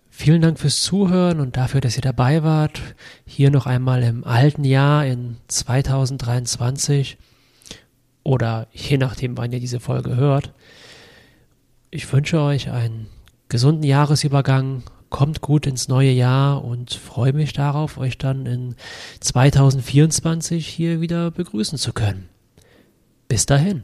Vielen 0.08 0.42
Dank 0.42 0.60
fürs 0.60 0.82
Zuhören 0.82 1.40
und 1.40 1.56
dafür, 1.56 1.80
dass 1.80 1.96
ihr 1.96 2.02
dabei 2.02 2.44
wart. 2.44 2.80
Hier 3.26 3.50
noch 3.50 3.66
einmal 3.66 4.04
im 4.04 4.22
alten 4.22 4.62
Jahr 4.62 5.04
in 5.04 5.38
2023 5.48 7.18
oder 8.22 8.68
je 8.72 8.98
nachdem, 8.98 9.36
wann 9.36 9.52
ihr 9.52 9.60
diese 9.60 9.80
Folge 9.80 10.16
hört. 10.16 10.52
Ich 11.90 12.10
wünsche 12.12 12.40
euch 12.40 12.70
einen 12.70 13.06
gesunden 13.48 13.84
Jahresübergang. 13.84 14.82
Kommt 15.10 15.42
gut 15.42 15.66
ins 15.66 15.88
neue 15.88 16.10
Jahr 16.10 16.64
und 16.64 16.94
freue 16.94 17.34
mich 17.34 17.52
darauf, 17.52 17.98
euch 17.98 18.16
dann 18.16 18.46
in 18.46 18.76
2024 19.20 20.66
hier 20.66 21.02
wieder 21.02 21.30
begrüßen 21.30 21.76
zu 21.76 21.92
können. 21.92 22.30
Bis 23.28 23.44
dahin. 23.44 23.82